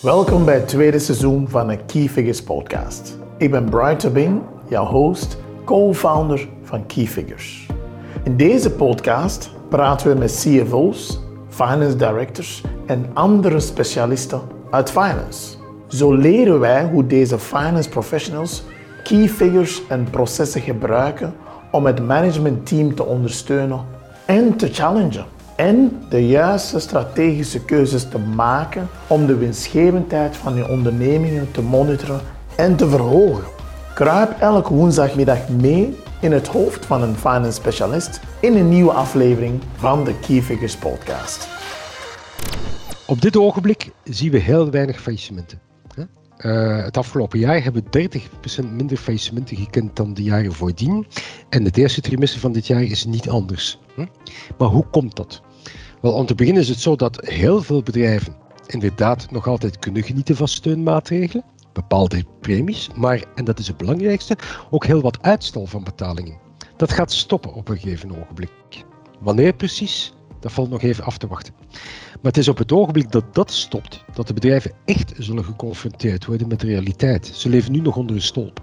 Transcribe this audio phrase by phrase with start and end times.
[0.00, 3.18] Welkom bij het tweede seizoen van de Key Figures podcast.
[3.38, 7.66] Ik ben Brian Tobin, jouw host, co-founder van Key Figures.
[8.24, 14.40] In deze podcast praten we met CFO's, finance directors en andere specialisten
[14.70, 15.56] uit finance.
[15.88, 18.62] Zo leren wij hoe deze finance professionals
[19.04, 21.34] key figures en processen gebruiken
[21.70, 23.84] om het managementteam te ondersteunen
[24.26, 25.35] en te challengen.
[25.56, 32.20] En de juiste strategische keuzes te maken om de winstgevendheid van je ondernemingen te monitoren
[32.56, 33.44] en te verhogen.
[33.94, 39.60] Kruip elke woensdagmiddag mee in het hoofd van een finance specialist in een nieuwe aflevering
[39.76, 41.48] van de Key Figures podcast.
[43.06, 45.60] Op dit ogenblik zien we heel weinig faillissementen.
[46.38, 48.20] Uh, het afgelopen jaar hebben we
[48.64, 51.06] 30% minder faillissementen gekend dan de jaren voordien.
[51.48, 53.78] En het eerste trimester van dit jaar is niet anders.
[54.58, 55.42] Maar hoe komt dat?
[56.00, 58.36] Wel, om te beginnen is het zo dat heel veel bedrijven
[58.66, 64.36] inderdaad nog altijd kunnen genieten van steunmaatregelen, bepaalde premies, maar, en dat is het belangrijkste,
[64.70, 66.38] ook heel wat uitstel van betalingen.
[66.76, 68.50] Dat gaat stoppen op een gegeven ogenblik.
[69.20, 70.14] Wanneer precies?
[70.40, 71.54] Dat valt nog even af te wachten.
[72.12, 76.26] Maar het is op het ogenblik dat dat stopt, dat de bedrijven echt zullen geconfronteerd
[76.26, 77.26] worden met de realiteit.
[77.26, 78.60] Ze leven nu nog onder een stolp.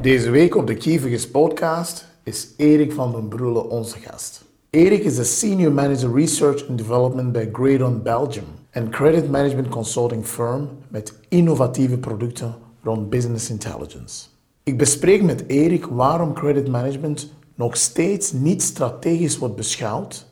[0.00, 4.49] Deze week op de Kievigers podcast is Erik van den Broele onze gast.
[4.70, 10.26] Erik is de Senior Manager Research and Development bij Greydon Belgium, een credit management consulting
[10.26, 14.26] firm met innovatieve producten rond business intelligence.
[14.62, 20.26] Ik bespreek met Erik waarom credit management nog steeds niet strategisch wordt beschouwd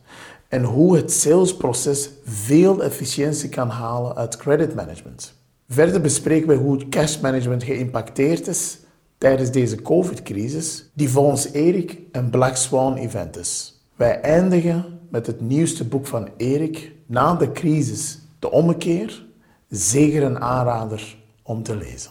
[0.48, 5.34] en hoe het salesproces veel efficiëntie kan halen uit credit management.
[5.68, 8.78] Verder bespreken we hoe cash management geïmpacteerd is
[9.18, 13.77] tijdens deze COVID-crisis, die volgens Erik een Black Swan event is.
[13.98, 19.24] Wij eindigen met het nieuwste boek van Erik, Na de crisis, de ommekeer,
[19.68, 22.10] zeker een aanrader om te lezen.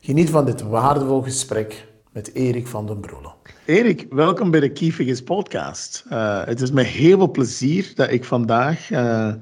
[0.00, 3.32] Geniet van dit waardevol gesprek met Erik van den Broelen.
[3.64, 6.04] Erik, welkom bij de Kiefiges podcast.
[6.10, 9.32] Uh, het is met heel veel plezier dat ik vandaag uh,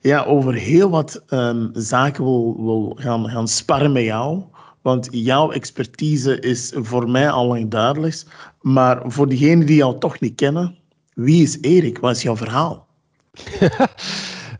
[0.00, 4.42] ja, over heel wat um, zaken wil, wil gaan, gaan sparren met jou.
[4.82, 8.22] Want jouw expertise is voor mij al lang duidelijk.
[8.60, 10.82] Maar voor diegenen die jou toch niet kennen,
[11.14, 11.98] wie is Erik?
[11.98, 12.86] Wat is jouw verhaal?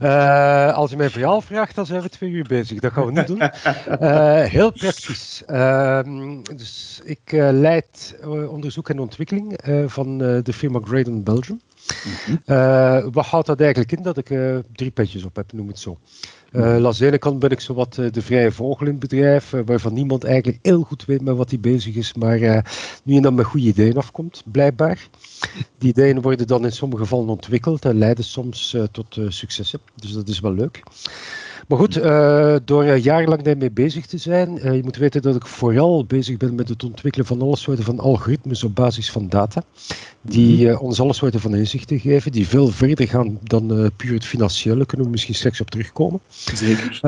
[0.00, 2.80] Uh, als je mijn verhaal vraagt, dan zijn we twee uur bezig.
[2.80, 3.42] Dat gaan we niet doen.
[4.00, 5.42] Uh, heel praktisch.
[5.50, 6.00] Uh,
[6.56, 8.16] dus ik uh, leid
[8.48, 11.60] onderzoek en ontwikkeling van de firma Graydon Belgium.
[12.44, 13.12] -hmm.
[13.12, 14.02] wat houdt dat eigenlijk in?
[14.02, 14.26] Dat ik
[14.72, 15.98] drie petjes op heb, noem het zo.
[16.56, 19.00] Uh, langs de ene kant ben ik zo wat uh, de vrije vogel in het
[19.00, 22.64] bedrijf, uh, waarvan niemand eigenlijk heel goed weet met wat hij bezig is, maar
[23.02, 25.08] nu en dan met goede ideeën afkomt, blijkbaar.
[25.78, 30.28] Die ideeën worden dan in sommige gevallen ontwikkeld en leiden soms tot successen, dus dat
[30.28, 30.82] is wel leuk.
[31.68, 35.46] Maar goed, uh, door jarenlang daarmee bezig te zijn, uh, je moet weten dat ik
[35.46, 39.62] vooral bezig ben met het ontwikkelen van alle soorten van algoritmes op basis van data,
[40.20, 44.24] die uh, ons alle soorten van inzichten geven, die veel verder gaan dan puur het
[44.24, 46.20] financiële, kunnen we misschien straks op terugkomen.
[46.54, 46.98] Zeker.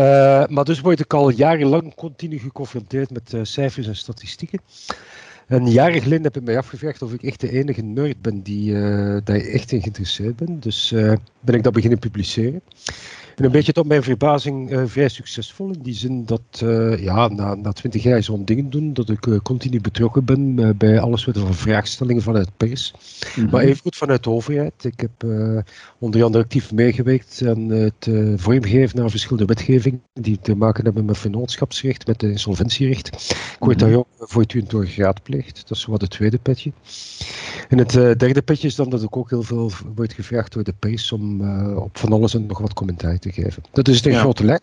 [0.50, 4.60] maar dus word ik al jarenlang continu geconfronteerd met cijfers en statistieken.
[5.46, 8.72] Een jaar geleden heb ik mij afgevraagd of ik echt de enige nerd ben die
[8.72, 10.60] uh, daar echt in geïnteresseerd ben.
[10.60, 12.60] Dus uh, ben ik dat beginnen publiceren.
[13.36, 15.70] En een beetje tot mijn verbazing uh, vrij succesvol.
[15.72, 19.26] In die zin dat uh, ja, na, na twintig jaar zo'n dingen doen, dat ik
[19.26, 22.92] uh, continu betrokken ben bij alles wat van vraagstellingen vanuit pers.
[22.92, 23.50] Mm -hmm.
[23.50, 24.84] Maar evengoed vanuit de overheid.
[24.84, 25.30] Ik heb
[25.98, 31.18] onder andere actief meegewerkt aan het vormgeven naar verschillende wetgevingen die te maken hebben met
[31.18, 33.08] vennootschapsrecht, met insolventierecht.
[33.30, 35.68] Ik word daar ook voortdurend door geraadpleegd.
[35.68, 36.72] Dat is wat het tweede petje.
[37.68, 40.74] En het derde petje is dan dat ik ook heel veel word gevraagd door de
[40.78, 43.62] pers om op van alles en nog wat commentaar te geven.
[43.72, 44.20] Dat is de ja.
[44.20, 44.60] grote lijn.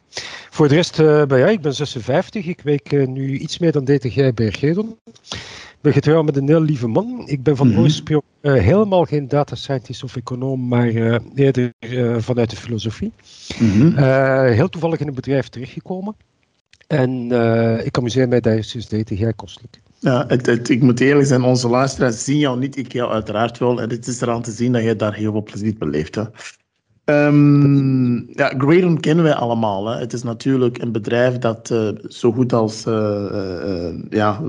[0.49, 2.45] Voor de rest, uh, ben, ja, ik ben 56.
[2.45, 4.97] Ik werk uh, nu iets meer dan 30 jaar bij Gedon.
[5.29, 7.23] Ik ben getrouwd met een heel lieve man.
[7.25, 7.83] Ik ben van mm -hmm.
[7.83, 10.87] oorsprong uh, helemaal geen data scientist of econoom, maar
[11.35, 11.73] eerder
[12.17, 13.11] vanuit de filosofie.
[13.59, 13.97] Mm -hmm.
[14.47, 16.15] heel toevallig in een bedrijf terechtgekomen.
[16.87, 17.31] En
[17.85, 19.81] ik amuseer mij daar sinds 30 jaar kostelijk.
[20.03, 23.57] Ja, het, het, ik moet eerlijk zijn, onze luisteraars zien jou niet, ik jou uiteraard
[23.57, 23.81] wel.
[23.81, 26.15] En het is eraan te zien dat je daar heel veel plezier beleeft.
[26.15, 26.23] Hè.
[27.05, 29.87] Um, ja, Graydon kennen wij allemaal.
[29.87, 29.99] Hè.
[29.99, 32.93] Het is natuurlijk een bedrijf dat uh, zo goed als uh,
[33.31, 34.41] uh, ja,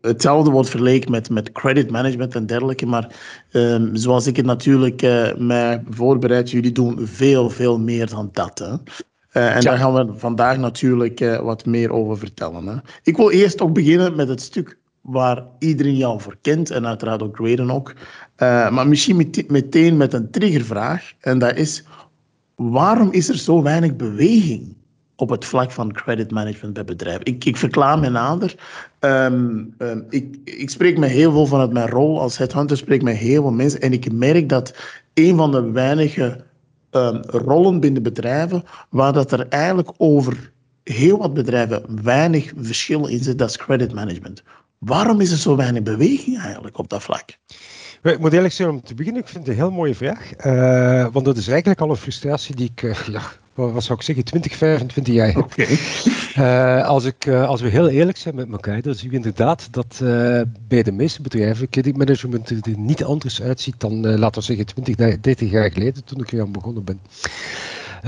[0.00, 2.86] hetzelfde wordt vergeleken met, met credit management en dergelijke.
[2.86, 3.14] Maar
[3.52, 5.02] um, zoals ik het natuurlijk
[5.38, 8.58] mij voorbereid, jullie doen veel, veel meer dan dat.
[8.58, 8.72] Hè.
[9.40, 9.60] en ja.
[9.60, 12.66] daar gaan we vandaag natuurlijk wat meer over vertellen.
[12.66, 12.76] Hè.
[13.02, 17.22] Ik wil eerst ook beginnen met het stuk waar iedereen jou voor kent en uiteraard
[17.22, 17.94] ook Graydon ook.
[18.38, 21.12] Uh, maar misschien met, meteen met een triggervraag.
[21.20, 21.84] En dat is,
[22.54, 24.74] waarom is er zo weinig beweging
[25.16, 27.24] op het vlak van credit management bij bedrijven.
[27.24, 28.54] Ik, ik verklaar me nader.
[28.98, 33.16] Ehm, ehm, ik, ik spreek me heel veel vanuit mijn rol als headhunter, spreek met
[33.16, 34.74] heel veel mensen en ik merk dat
[35.14, 36.44] een van de weinige
[36.90, 43.22] um, rollen binnen bedrijven waar dat er eigenlijk over heel wat bedrijven weinig verschil in
[43.22, 44.42] zit, dat is credit management.
[44.78, 47.38] Waarom is er zo weinig beweging eigenlijk op dat vlak?
[48.12, 50.46] Ik moet eerlijk zeggen, om te beginnen, ik vind het een heel mooie vraag.
[50.46, 53.22] Uh, want dat is eigenlijk al een frustratie die ik, uh, ja,
[53.54, 55.36] wat zou ik zeggen, 20, 25 jaar heb.
[55.36, 55.78] Okay.
[56.36, 59.98] Uh, als, ik, als we heel eerlijk zijn met elkaar, dan zien we inderdaad dat
[60.68, 65.50] bij de meeste bedrijven creditmanagement er niet anders uitziet dan, laten we zeggen, 20, 30
[65.50, 67.00] jaar geleden toen ik aan begonnen ben.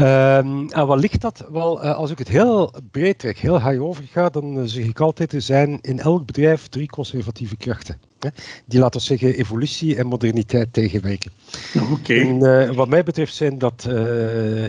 [0.01, 1.45] Um, en wat ligt dat?
[1.51, 4.85] Wel, uh, als ik het heel breed trek, heel high over ga, dan uh, zeg
[4.85, 7.99] ik altijd, er zijn in elk bedrijf drie conservatieve krachten.
[8.19, 8.29] Hè,
[8.67, 11.33] die, laten we zeggen, evolutie en moderniteit tegenwerken.
[11.75, 11.93] Oké.
[11.93, 12.67] Okay.
[12.67, 13.89] Uh, wat mij betreft zijn dat,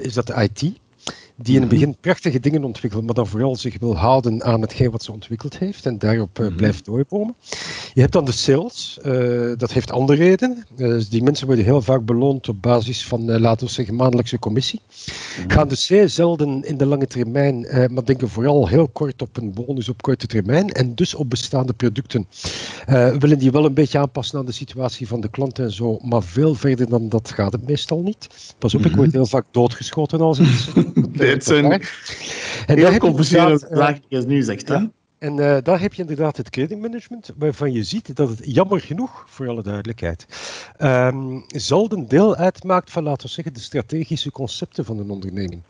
[0.02, 0.80] is dat de IT,
[1.42, 4.92] die in het begin prachtige dingen ontwikkelt, maar dan vooral zich wil houden aan hetgeen
[4.92, 7.36] wat ze ontwikkeld heeft en daarop uh, blijft doorkomen.
[7.94, 10.66] Je hebt dan de sales, uh, dat heeft andere redenen.
[10.78, 14.82] Uh, die mensen worden heel vaak beloond op basis van, laten we zeggen, maandelijkse commissie.
[15.40, 15.50] Mm.
[15.52, 19.54] Gaan dus zeer zelden in de lange termijn, maar denken vooral heel kort op een
[19.54, 22.28] bonus op korte termijn en dus op bestaande producten.
[23.20, 26.24] willen die wel een beetje aanpassen aan de situatie van de klant en zo, maar
[26.24, 28.28] veel verder dan dat gaat het meestal niet.
[28.58, 30.70] Pas op, ik word heel vaak doodgeschoten als iets.
[31.30, 31.82] het zijn
[32.66, 34.68] heel complicerende vragen die je nu zegt.
[34.68, 34.78] Hè?
[35.20, 39.26] En uh, daar heb je inderdaad het creditmanagement, waarvan je ziet dat het jammer genoeg,
[39.28, 40.26] voor alle duidelijkheid,
[40.82, 45.62] um, zelden deel uitmaakt van, laten we zeggen, de strategische concepten van een onderneming.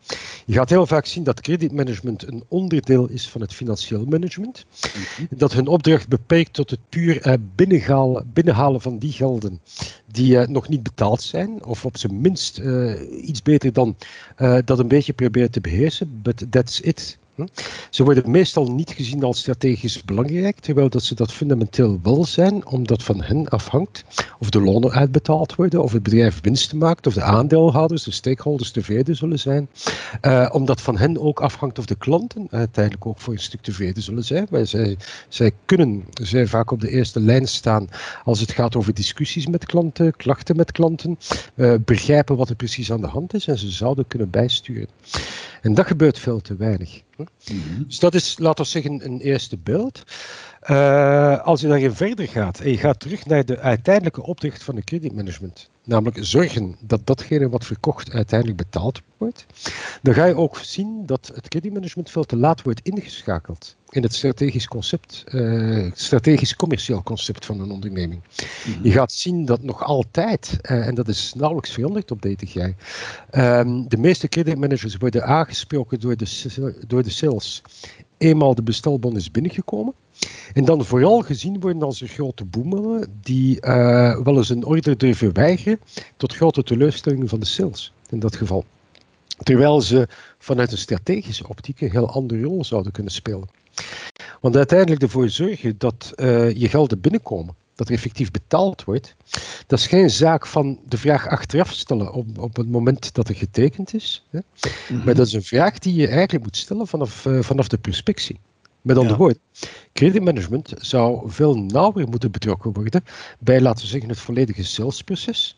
[0.45, 4.65] Je gaat heel vaak zien dat creditmanagement een onderdeel is van het financieel management.
[4.81, 5.37] Mm -hmm.
[5.37, 9.61] Dat hun opdracht beperkt tot het puur uh, binnenhalen, binnenhalen van die gelden
[10.05, 12.61] die uh, nog niet betaald zijn, of op zijn minst
[13.21, 13.95] iets beter dan
[14.65, 17.18] dat een beetje proberen te beheersen, but that's it.
[17.39, 17.45] Hm?
[17.89, 22.65] Ze worden meestal niet gezien als strategisch belangrijk, terwijl dat ze dat fundamenteel wel zijn,
[22.67, 24.03] omdat van hen afhangt
[24.39, 28.71] of de lonen uitbetaald worden, of het bedrijf winst maakt, of de aandeelhouders, de stakeholders
[28.71, 29.69] tevreden zullen zijn.
[30.21, 34.03] Uh, omdat van hen ook afhangt of de klanten uiteindelijk ook voor een stuk tevreden
[34.03, 34.47] zullen zijn.
[34.63, 34.97] Zij,
[35.27, 37.87] zij kunnen zij vaak op de eerste lijn staan
[38.23, 41.17] als het gaat over discussies met klanten, klachten met klanten,
[41.85, 44.87] begrijpen wat er precies aan de hand is en ze zouden kunnen bijsturen.
[45.61, 47.01] En dat gebeurt veel te weinig.
[47.37, 47.83] -hmm.
[47.87, 50.03] Dus dat is, laten we zeggen, een eerste beeld.
[50.63, 54.75] Uh, als je dan verder gaat en je gaat terug naar de uiteindelijke opdracht van
[54.75, 59.45] de creditmanagement, namelijk zorgen dat datgene wat verkocht uiteindelijk betaald wordt,
[60.01, 64.13] dan ga je ook zien dat het creditmanagement veel te laat wordt ingeschakeld in het
[64.13, 68.21] strategisch concept, uh, strategisch commercieel concept van een onderneming.
[68.21, 68.83] Mm -hmm.
[68.83, 72.73] Je gaat zien dat nog altijd, uh, en dat is nauwelijks veranderd op jaar,
[73.31, 77.61] um, de meeste creditmanagers worden aangesproken door de, door de sales.
[78.19, 79.93] Eenmaal de bestelbon is binnengekomen.
[80.53, 84.97] En dan vooral gezien worden als een grote boemelen die uh, wel eens een order
[84.97, 85.79] durven weigeren
[86.17, 88.65] tot grote teleurstelling van de sales in dat geval.
[89.43, 90.07] Terwijl ze
[90.37, 93.49] vanuit een strategische optiek een heel andere rol zouden kunnen spelen.
[94.41, 99.15] Want uiteindelijk ervoor zorgen dat uh, je gelden binnenkomen, dat er effectief betaald wordt,
[99.67, 103.35] dat is geen zaak van de vraag achteraf stellen op, op het moment dat er
[103.35, 104.25] getekend is.
[104.29, 104.39] Hè?
[104.39, 104.43] Mm
[104.87, 105.05] -hmm.
[105.05, 108.39] Maar dat is een vraag die je eigenlijk moet stellen vanaf, uh, vanaf de prospectie.
[108.81, 109.21] Met andere ja.
[109.21, 109.41] woorden,
[109.93, 113.03] creditmanagement zou veel nauwer moeten betrokken worden
[113.39, 115.57] bij, laten we zeggen, het volledige salesproces.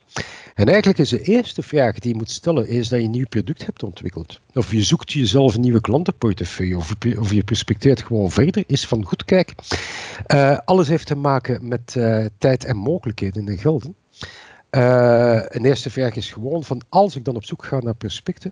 [0.53, 3.27] En eigenlijk is de eerste vraag die je moet stellen, is dat je een nieuw
[3.27, 4.39] product hebt ontwikkeld.
[4.53, 9.05] Of je zoekt jezelf een nieuwe klantenportefeuille, of, of je prospecteert gewoon verder, is van
[9.05, 9.53] goed kijk.
[10.27, 13.95] Uh, alles heeft te maken met uh, tijd en mogelijkheden en gelden.
[14.71, 18.51] Uh, een eerste vraag is gewoon van, als ik dan op zoek ga naar prospecten,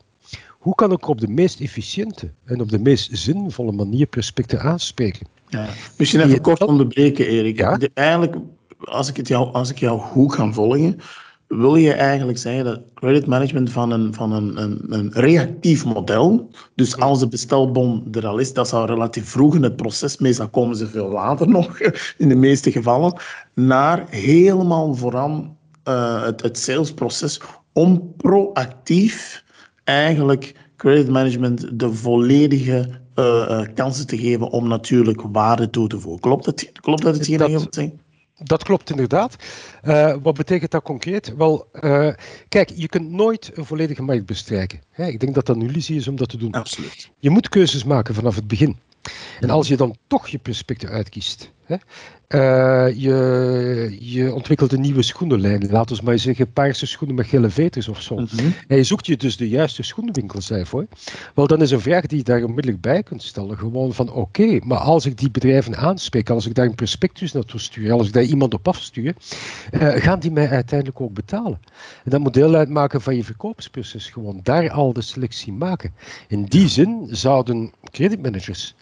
[0.60, 5.28] hoe kan ik op de meest efficiënte en op de meest zinvolle manier prospecten aanspreken?
[5.48, 5.68] Ja.
[5.98, 7.58] Misschien even kort onderbreken, Erik.
[7.58, 7.78] Ja?
[7.78, 8.36] De, eigenlijk,
[8.80, 11.00] als ik, het jou, als ik jou goed ga volgen,
[11.48, 16.50] wil je eigenlijk zeggen dat credit management van een, van een, een, een reactief model,
[16.76, 20.50] dus als de bestelbon er al is, dat zou relatief vroeg in het proces, meestal
[20.50, 21.80] komen ze veel later nog,
[22.18, 23.20] in de meeste gevallen,
[23.54, 25.58] naar helemaal vooraan
[25.88, 27.42] uh, het, het salesproces
[27.74, 29.44] om proactief
[29.90, 36.00] eigenlijk credit management de volledige uh, uh, kansen te geven om natuurlijk waarde toe te
[36.00, 36.22] voegen.
[36.22, 36.72] Klopt dat?
[36.72, 38.00] Klopt dat hetgeen dat je wilt zeggen?
[38.44, 39.36] Dat klopt inderdaad.
[39.84, 41.34] Uh, wat betekent dat concreet?
[41.38, 42.10] Wel, uh,
[42.50, 44.80] kijk, je kunt nooit een volledige markt bestrijken.
[44.90, 45.08] Hè?
[45.08, 46.52] Ik denk dat dat een illusie is om dat te doen.
[46.52, 47.12] Absoluut.
[47.20, 48.78] Je moet keuzes maken vanaf het begin.
[49.40, 51.76] En als je dan toch je prospecten uitkiest, Hè?
[52.36, 55.70] Uh, je, je ontwikkelt een nieuwe schoenenlijn.
[55.70, 58.16] Laten we maar zeggen paarse schoenen met gele veters of zo.
[58.16, 58.50] Mhm.
[58.68, 60.88] En je zoekt je dus de juiste schoenenwinkel voor.
[61.36, 63.58] Wel, dan is een vraag die je daar onmiddellijk bij kunt stellen.
[63.58, 67.60] Gewoon van oké, maar als ik die bedrijven aanspreek, als ik daar een prospectus naartoe
[67.60, 69.16] stuur, als ik daar iemand op afstuur,
[69.72, 71.60] uh, gaan die mij uiteindelijk ook betalen.
[72.04, 74.10] En dat moet deel uitmaken van je verkoopsproces.
[74.10, 75.94] Gewoon daar al de selectie maken.
[76.28, 78.76] In die zin zouden creditmanagers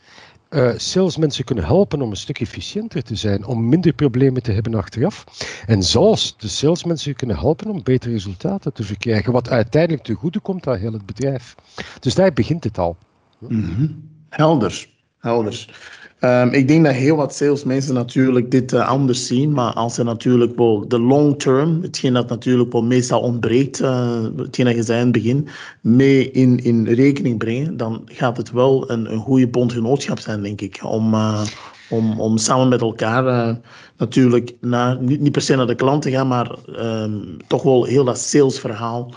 [0.49, 4.75] uh, salesmensen kunnen helpen om een stuk efficiënter te zijn, om minder problemen te hebben
[4.75, 5.23] achteraf.
[5.65, 10.39] En zelfs de salesmensen kunnen helpen om betere resultaten te verkrijgen, wat uiteindelijk te goede
[10.39, 11.55] komt aan heel het bedrijf.
[11.99, 12.97] Dus daar begint het al.
[13.39, 14.89] Mm Helder,
[15.19, 15.69] helder.
[16.19, 20.03] Um, ik denk dat heel wat salesmensen natuurlijk dit uh, anders zien, maar als ze
[20.03, 24.83] natuurlijk wel de long term, hetgeen dat natuurlijk wel meestal ontbreekt, uh, hetgeen dat je
[24.83, 25.47] zei in het begin,
[25.81, 30.61] mee in, in rekening brengen, dan gaat het wel een, een goede bondgenootschap zijn, denk
[30.61, 31.41] ik, om, uh,
[31.89, 33.57] om, om samen met elkaar
[33.97, 37.83] natuurlijk naar, niet, niet per se naar de klant te gaan, maar um, toch wel
[37.83, 39.13] heel dat salesverhaal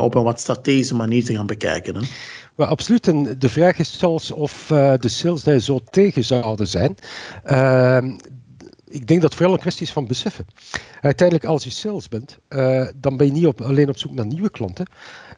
[0.00, 1.94] op een wat strategische manier te gaan bekijken.
[1.94, 2.00] Hè?
[2.56, 3.08] Maar absoluut.
[3.08, 6.96] En de vraag is zelfs of uh, de sales daar zo tegen zouden zijn.
[7.46, 7.98] Uh,
[8.88, 10.46] ik denk dat het vooral een kwestie is van beseffen.
[11.00, 14.26] Uiteindelijk, als je sales bent, uh, dan ben je niet op, alleen op zoek naar
[14.26, 14.86] nieuwe klanten.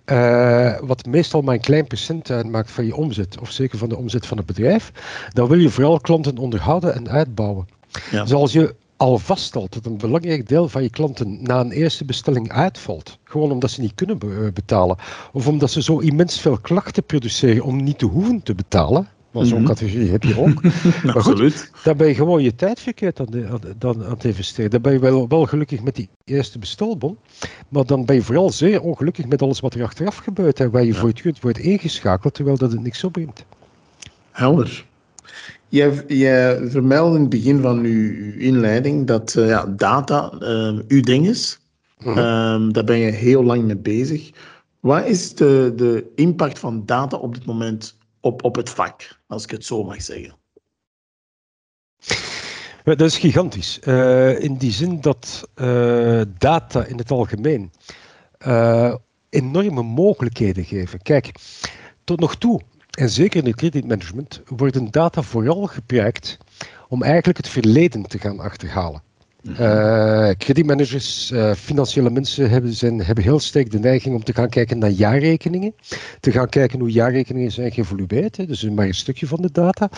[0.07, 3.97] Uh, wat meestal maar een klein procent uitmaakt van je omzet, of zeker van de
[3.97, 4.93] omzet van het bedrijf.
[5.33, 7.69] Dan wil je vooral klanten onderhouden en uitbouwen.
[8.11, 8.23] Ja.
[8.23, 12.05] Dus als je al vaststelt dat een belangrijk deel van je klanten na een eerste
[12.05, 14.97] bestelling uitvalt, gewoon omdat ze niet kunnen eh, betalen,
[15.33, 19.45] of omdat ze zo immens veel klachten produceren om niet te hoeven te betalen, maar
[19.45, 19.69] zo'n mhm.
[19.69, 20.62] categorie heb je ook.
[21.05, 21.71] maar Absoluut.
[21.85, 24.71] dan ben je gewoon je tijd verkeerd aan, aan, aan, het investeren.
[24.71, 27.19] Dan ben je wel, wel gelukkig met die eerste bestelbon,
[27.69, 30.85] maar dan ben je vooral zeer ongelukkig met alles wat er achteraf gebeurt en waar
[30.85, 30.99] je ja.
[30.99, 33.45] voortdurend wordt ingeschakeld, terwijl dat het niks opbrengt.
[34.31, 34.87] Helder.
[35.69, 41.01] Je, je vermeldde in het begin van uw, inleiding dat uh, ja, data uh, uw
[41.01, 41.59] ding is.
[41.99, 42.19] Mhm.
[42.19, 44.31] Um, daar ben je heel lang mee bezig.
[44.81, 49.45] Wat is de, de impact van data op dit moment op, op het vak, als
[49.45, 50.35] ik het zo mag zeggen?
[52.85, 53.79] Dat is gigantisch.
[53.85, 55.49] Uh, in die zin dat
[56.39, 57.73] data in het algemeen
[59.31, 61.03] enorme mogelijkheden geven.
[61.03, 61.33] Kijk,
[62.05, 62.61] tot nog toe
[62.99, 66.38] en zeker in het creditmanagement worden data vooral gebruikt
[66.88, 69.02] om eigenlijk het verleden te gaan achterhalen.
[69.43, 74.49] Uh, creditmanagers, uh, financiële mensen hebben, zijn, hebben heel sterk de neiging om te gaan
[74.49, 75.75] kijken naar jaarrekeningen.
[76.21, 78.37] Te gaan kijken hoe jaarrekeningen zijn geëvolueerd.
[78.37, 79.90] Hè, dus maar een stukje van de data.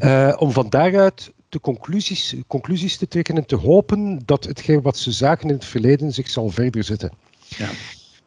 [0.00, 4.96] Uh, om van daaruit de conclusies, conclusies te trekken en te hopen dat hetgeen wat
[4.96, 7.12] ze zagen in het verleden zich zal verder zetten.
[7.48, 7.68] Ja.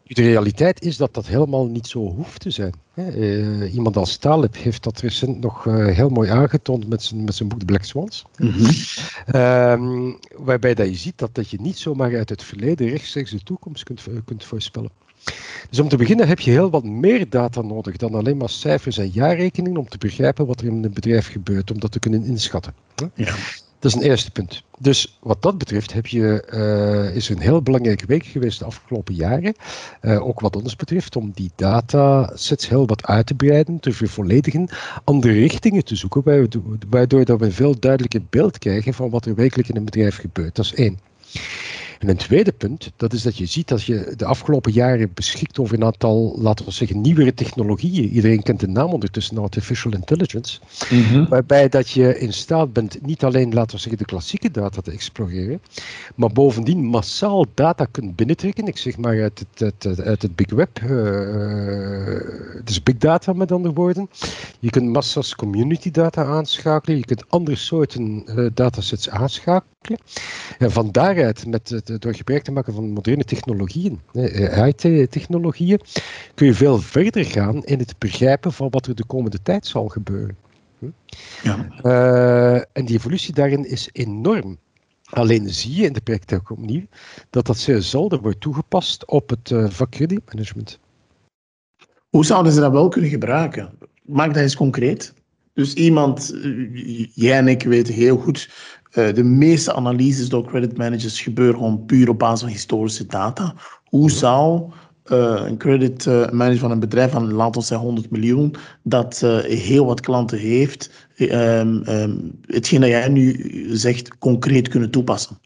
[0.07, 2.73] De realiteit is dat dat helemaal niet zo hoeft te zijn.
[2.95, 7.35] Uh, iemand als Taleb heeft dat recent nog uh, heel mooi aangetoond met zijn, met
[7.35, 8.25] zijn boek The Black Swans.
[8.37, 9.41] Mm -hmm.
[9.41, 13.43] um, waarbij dat je ziet dat, dat je niet zomaar uit het verleden rechtstreeks de
[13.43, 14.89] toekomst kunt, kunt voorspellen.
[15.69, 18.97] Dus om te beginnen heb je heel wat meer data nodig dan alleen maar cijfers
[18.97, 22.23] en jaarrekeningen om te begrijpen wat er in een bedrijf gebeurt, om dat te kunnen
[22.23, 22.73] inschatten.
[23.13, 23.33] Ja.
[23.85, 24.63] Dat is een eerste punt.
[24.77, 29.13] Dus wat dat betreft heb je, uh, is een heel belangrijke week geweest de afgelopen
[29.13, 29.55] jaren.
[30.01, 34.69] Uh, ook wat ons betreft, om die datasets heel wat uit te breiden, te vervolledigen,
[35.03, 36.23] andere richtingen te zoeken,
[36.89, 40.55] waardoor we een veel duidelijker beeld krijgen van wat er werkelijk in een bedrijf gebeurt.
[40.55, 40.99] Dat is één.
[41.99, 45.59] En een tweede punt, dat is dat je ziet dat je de afgelopen jaren beschikt
[45.59, 48.09] over een aantal, laten we zeggen, nieuwere technologieën.
[48.09, 50.59] Iedereen kent de naam ondertussen, artificial intelligence.
[50.89, 51.25] Mhm.
[51.29, 54.91] Waarbij dat je in staat bent niet alleen, laten we zeggen, de klassieke data te
[54.91, 55.61] exploreren,
[56.15, 58.67] maar bovendien massaal data kunt binnentrekken.
[58.67, 60.89] Ik zeg maar uit het, uit het big web, uh,
[62.63, 64.09] dus big data met andere woorden.
[64.59, 69.99] Je kunt massa's community data aanschakelen, je kunt andere soorten uh, datasets aanschakelen.
[70.57, 73.99] En van daaruit, met het, door gebruik te maken van moderne technologieën,
[74.65, 75.79] IT-technologieën,
[76.33, 79.87] kun je veel verder gaan in het begrijpen van wat er de komende tijd zal
[79.87, 80.37] gebeuren.
[80.79, 80.85] Hm?
[81.43, 81.67] Ja.
[81.83, 84.57] Uh, en die evolutie daarin is enorm.
[85.09, 86.85] Alleen zie je in de praktijk opnieuw
[87.29, 90.79] dat dat zeer zelden wordt toegepast op het uh, vak kredietmanagement.
[92.09, 93.77] Hoe zouden ze dat wel kunnen gebruiken?
[94.01, 95.13] Maak dat eens concreet.
[95.53, 98.49] Dus iemand, eh, jij en ik weten heel goed
[98.95, 103.53] uh, de meeste analyses door credit managers gebeuren gewoon puur op basis van historische data.
[103.83, 104.71] Hoe zou
[105.11, 109.19] uh, een credit uh, manager van een bedrijf van, laten we zeggen, 100 miljoen, dat
[109.47, 115.39] heel wat klanten heeft, um, um, hetgeen dat jij nu zegt, concreet kunnen toepassen?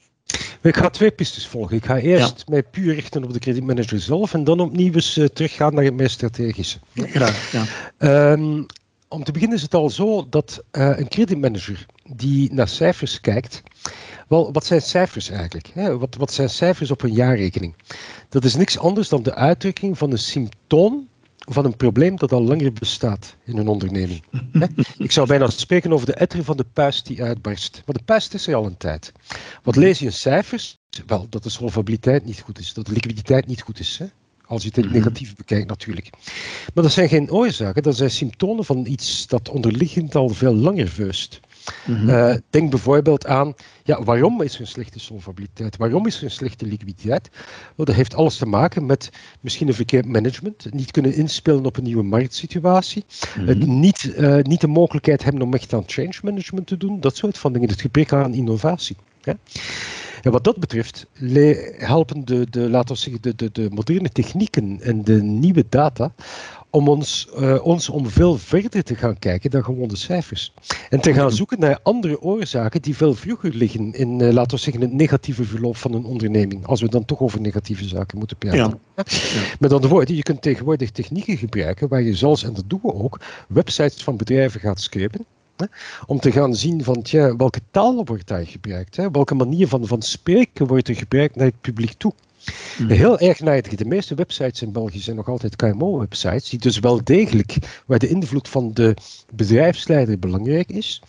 [0.61, 1.75] Ik ga twee pistes volgen.
[1.75, 2.43] Ik ga eerst ja.
[2.47, 6.09] mij puur richten op de creditmanager zelf en dan opnieuw eens teruggaan naar het meer
[6.09, 6.77] strategische.
[6.93, 8.31] Graag, ja.
[8.31, 8.65] Um,
[9.09, 11.85] om te beginnen is het al zo dat uh, een creditmanager
[12.15, 13.63] die naar cijfers kijkt,
[14.27, 15.69] wel, wat zijn cijfers eigenlijk?
[15.73, 15.97] Hè?
[15.97, 17.75] Wat, wat zijn cijfers op een jaarrekening?
[18.29, 22.43] Dat is niks anders dan de uitdrukking van een symptoom van een probleem dat al
[22.43, 24.23] langer bestaat in een onderneming.
[24.97, 27.81] Ik zou bijna spreken over de etter van de puist die uitbarst.
[27.85, 29.11] Maar de puist is er al een tijd.
[29.63, 30.77] Wat lees je in cijfers?
[31.05, 33.97] Wel, dat de solvabiliteit niet goed is, dat de liquiditeit niet goed is.
[33.97, 34.05] Hè?
[34.45, 35.01] Als je het in het mhm.
[35.01, 36.09] negatief bekijkt natuurlijk.
[36.73, 40.87] Maar dat zijn geen oorzaken, dat zijn symptomen van iets dat onderliggend al veel langer
[40.87, 41.39] veust.
[41.85, 42.09] Mhm.
[42.09, 45.77] Eh, denk bijvoorbeeld aan, ja, waarom is er een slechte solvabiliteit?
[45.77, 47.29] Waarom is er een slechte liquiditeit?
[47.75, 49.09] Well, dat heeft alles te maken met
[49.41, 53.05] misschien een verkeerd management, niet kunnen inspelen op een nieuwe marktsituatie,
[53.37, 57.15] mm niet, uh, niet de mogelijkheid hebben om echt aan change management te doen, dat
[57.17, 58.95] soort van dingen, het gebrek aan innovatie.
[59.21, 59.37] Ja?
[60.21, 61.05] En wat dat betreft
[61.77, 66.11] helpen de, de, laten we zeggen, de, de, de moderne technieken en de nieuwe data
[66.69, 70.53] om ons, uh, ons om veel verder te gaan kijken dan gewoon de cijfers.
[70.89, 74.63] En te gaan zoeken naar andere oorzaken die veel vroeger liggen in, uh, laten we
[74.63, 76.65] zeggen, het negatieve verloop van een onderneming.
[76.65, 78.59] Als we dan toch over negatieve zaken moeten praten.
[78.59, 78.79] Ja.
[78.95, 79.03] Ja.
[79.59, 82.93] Met andere woorden, je kunt tegenwoordig technieken gebruiken waar je zelfs, en dat doen we
[82.93, 85.25] ook, websites van bedrijven gaat scrapen.
[86.05, 89.11] Om te gaan zien van tja, welke taal wordt daar gebruikt, hè?
[89.11, 92.13] welke manier van, van spreken wordt er gebruikt naar het publiek toe.
[92.77, 92.89] Mm.
[92.89, 93.75] Heel erg nijdig.
[93.75, 98.07] De meeste websites in België zijn nog altijd KMO-websites, die dus wel degelijk, waar de
[98.07, 98.93] invloed van de
[99.33, 101.01] bedrijfsleider belangrijk is.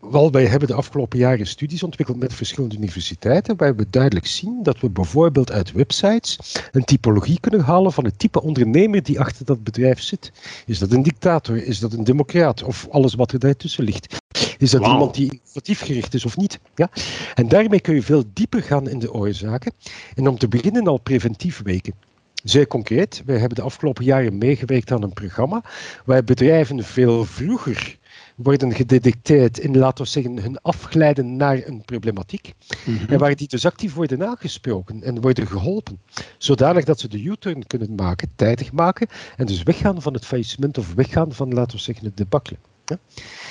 [0.00, 4.62] Wel, wij hebben de afgelopen jaren studies ontwikkeld met verschillende universiteiten, waar we duidelijk zien
[4.62, 6.38] dat we bijvoorbeeld uit websites
[6.72, 10.32] een typologie kunnen halen van het type ondernemer die achter dat bedrijf zit.
[10.66, 11.56] Is dat een dictator?
[11.56, 12.62] Is dat een democraat?
[12.62, 14.21] Of alles wat er daartussen ligt?
[14.62, 16.60] Is dat iemand die innovatief gericht is of niet?
[16.74, 16.90] Ja?
[17.34, 19.72] En daarmee kun je veel dieper gaan in de oorzaken.
[20.14, 21.94] En om te beginnen al preventief weken.
[22.44, 25.64] Zeer concreet, wij hebben de afgelopen jaren meegewerkt aan een programma
[26.04, 27.98] waar bedrijven veel vroeger
[28.36, 32.52] worden gedetecteerd in, laten we zeggen, hun afglijden naar een problematiek.
[32.84, 33.12] Mhm.
[33.12, 36.00] En waar die dus actief worden aangesproken en worden geholpen.
[36.38, 40.78] Zodanig dat ze de U-turn kunnen maken, tijdig maken, en dus weggaan van het faillissement
[40.78, 42.71] of weggaan van, laten we zeggen, het debakkelen.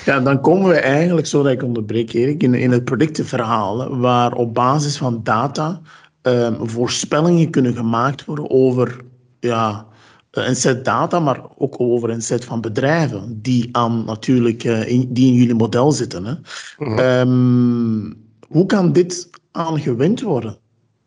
[0.04, 4.54] Ja, dan komen we eigenlijk, zodat ik onderbreek Erik, in, in het productenverhaal, waar op
[4.54, 5.80] basis van data
[6.22, 9.00] um, voorspellingen kunnen gemaakt worden over
[9.40, 9.86] ja,
[10.30, 15.12] een set data, maar ook over een set van bedrijven die, aan, natuurlijk, uh, in,
[15.12, 16.24] die in jullie model zitten.
[16.24, 16.34] Hè.
[16.78, 16.98] Mhm.
[16.98, 18.12] Ehm,
[18.48, 20.56] hoe kan dit aangewend worden?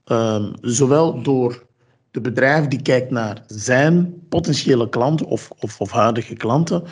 [0.06, 1.63] Um, zowel door
[2.12, 6.84] de bedrijf die kijkt naar zijn potentiële klanten of, of, of huidige klanten,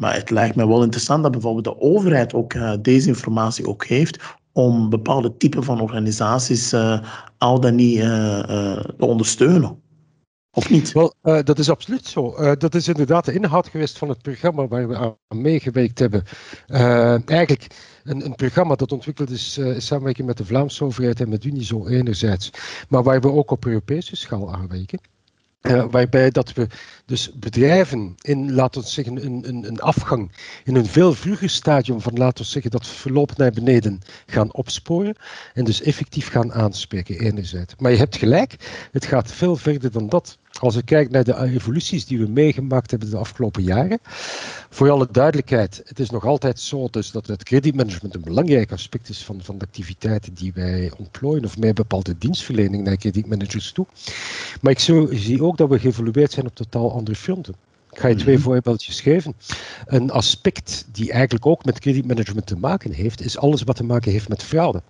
[0.00, 3.84] maar het lijkt me wel interessant dat bijvoorbeeld de overheid ook uh, deze informatie ook
[3.84, 4.18] heeft
[4.52, 7.02] om bepaalde typen van organisaties uh,
[7.38, 8.40] al dan niet uh,
[8.98, 9.82] te ondersteunen.
[10.52, 10.92] Of niet?
[10.92, 12.54] Wel, dat is absoluut zo.
[12.54, 16.22] dat is inderdaad de inhoud geweest van het programma waar we aan meegewerkt hebben.
[16.66, 17.66] eigenlijk
[18.04, 21.86] een, een, programma dat ontwikkeld is in samenwerking met de Vlaamse overheid en met Unizo
[21.86, 22.50] enerzijds,
[22.88, 25.00] maar waar we ook op Europese schaal aanwerken.
[25.62, 26.66] Uh, waarbij dat we
[27.06, 30.30] dus bedrijven in, laten we zeggen, een, een, een, afgang
[30.64, 35.16] in een veel vroeger stadium van, laten zeggen, dat verloop naar beneden gaan opsporen
[35.54, 37.74] en dus effectief gaan aanspreken, enerzijds.
[37.78, 38.56] Maar je hebt gelijk,
[38.92, 40.38] het gaat veel verder dan dat.
[40.60, 43.98] Als ik kijk naar de evoluties die we meegemaakt hebben de afgelopen jaren,
[44.70, 49.08] voor alle duidelijkheid, het is nog altijd zo dus dat het kredietmanagement een belangrijk aspect
[49.08, 53.86] is van, van de activiteiten die wij ontplooien of met bepaalde dienstverlening naar kredietmanagers toe.
[54.60, 54.78] Maar ik
[55.10, 57.54] zie ook dat we geëvolueerd zijn op totaal andere fronten.
[57.92, 58.44] Ik ga je twee mhm.
[58.44, 59.34] voorbeeldjes geven.
[59.86, 64.12] Een aspect die eigenlijk ook met kredietmanagement te maken heeft, is alles wat te maken
[64.12, 64.82] heeft met fraude.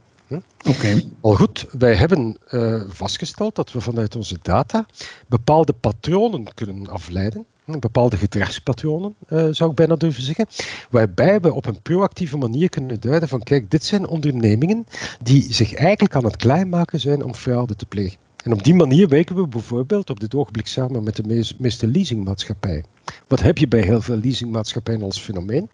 [0.69, 1.03] Oké.
[1.21, 4.87] Al goed, wij hebben uh, vastgesteld dat we vanuit onze data
[5.27, 7.47] bepaalde patronen kunnen afleiden.
[7.65, 10.47] Bepaalde gedragspatronen, uh, zou ik bijna durven zeggen.
[10.91, 14.87] Waarbij we op een proactieve manier kunnen duiden van kijk, dit zijn ondernemingen
[15.23, 18.19] die zich eigenlijk aan het klaarmaken zijn om fraude te plegen.
[18.45, 22.85] En op die manier werken we bijvoorbeeld op dit ogenblik samen met de meeste leasingmaatschappijen.
[23.27, 25.71] Wat heb je bij heel veel leasingmaatschappijen als fenomeen?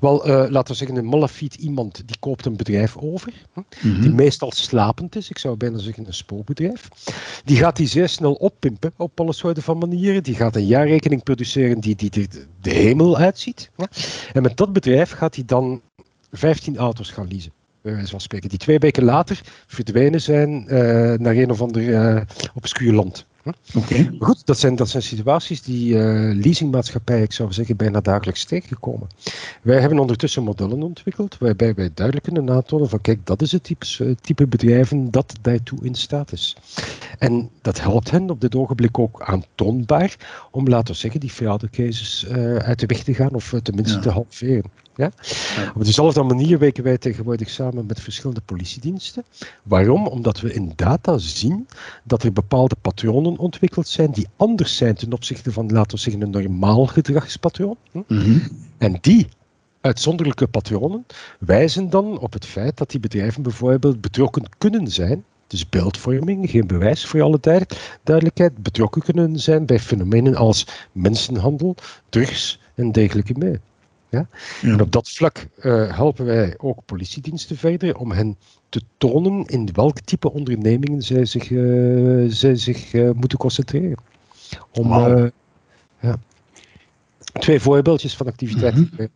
[0.00, 3.32] Wel, uh, laten we zeggen, een malafiet iemand die koopt een bedrijf over,
[3.82, 6.88] die meestal slapend is, ik zou bijna zeggen een spookbedrijf.
[7.44, 10.22] Die gaat die zeer snel oppimpen op alle soorten van manieren.
[10.22, 12.28] Die gaat een jaarrekening produceren die, die de,
[12.60, 13.70] de hemel uitziet.
[14.32, 15.80] En met dat bedrijf gaat hij dan
[16.30, 20.68] 15 auto's gaan leasen wijze van spreken, die twee weken later verdwenen zijn uh,
[21.18, 22.20] naar een of ander uh,
[22.54, 23.26] obscuur land.
[23.74, 24.10] Oké.
[24.18, 25.96] Goed, dat zijn, dat zijn situaties die
[26.34, 29.08] leasingmaatschappijen, ik zou zeggen, bijna dagelijks tegenkomen.
[29.62, 33.62] Wij hebben ondertussen modellen ontwikkeld waarbij wij duidelijk kunnen aantonen van kijk, dat is het
[33.62, 36.56] type, type bedrijven dat daartoe in staat is.
[37.20, 40.16] En dat helpt hen op dit ogenblik ook aantoonbaar
[40.50, 43.94] om, laten we zeggen, die fraud cases uh, uit de weg te gaan of tenminste
[43.94, 44.00] ja.
[44.00, 44.70] te halveren.
[44.94, 45.10] Ja?
[45.74, 49.24] Op dezelfde manier werken wij tegenwoordig samen met verschillende politiediensten.
[49.62, 50.06] Waarom?
[50.06, 51.68] Omdat we in data zien
[52.04, 56.22] dat er bepaalde patronen ontwikkeld zijn die anders zijn ten opzichte van, laten we zeggen,
[56.22, 57.76] een normaal gedragspatroon.
[57.92, 58.38] Mhm.
[58.78, 59.28] En die
[59.80, 61.06] uitzonderlijke patronen
[61.38, 66.66] wijzen dan op het feit dat die bedrijven bijvoorbeeld betrokken kunnen zijn dus beeldvorming, geen
[66.66, 67.66] bewijs voor alle
[68.02, 71.74] duidelijkheid, betrokken kunnen zijn bij fenomenen als mensenhandel,
[72.08, 73.60] drugs en dergelijke meer.
[74.08, 74.28] Ja?
[74.62, 78.36] En op dat vlak uh, helpen wij ook politiediensten verder om hen
[78.68, 83.98] te tonen in welk type ondernemingen zij zich, uh, zij zich uh, moeten concentreren.
[84.72, 85.28] Om, wow.
[86.00, 86.16] ja.
[87.32, 89.08] Twee voorbeeldjes van activiteiten mm -hmm.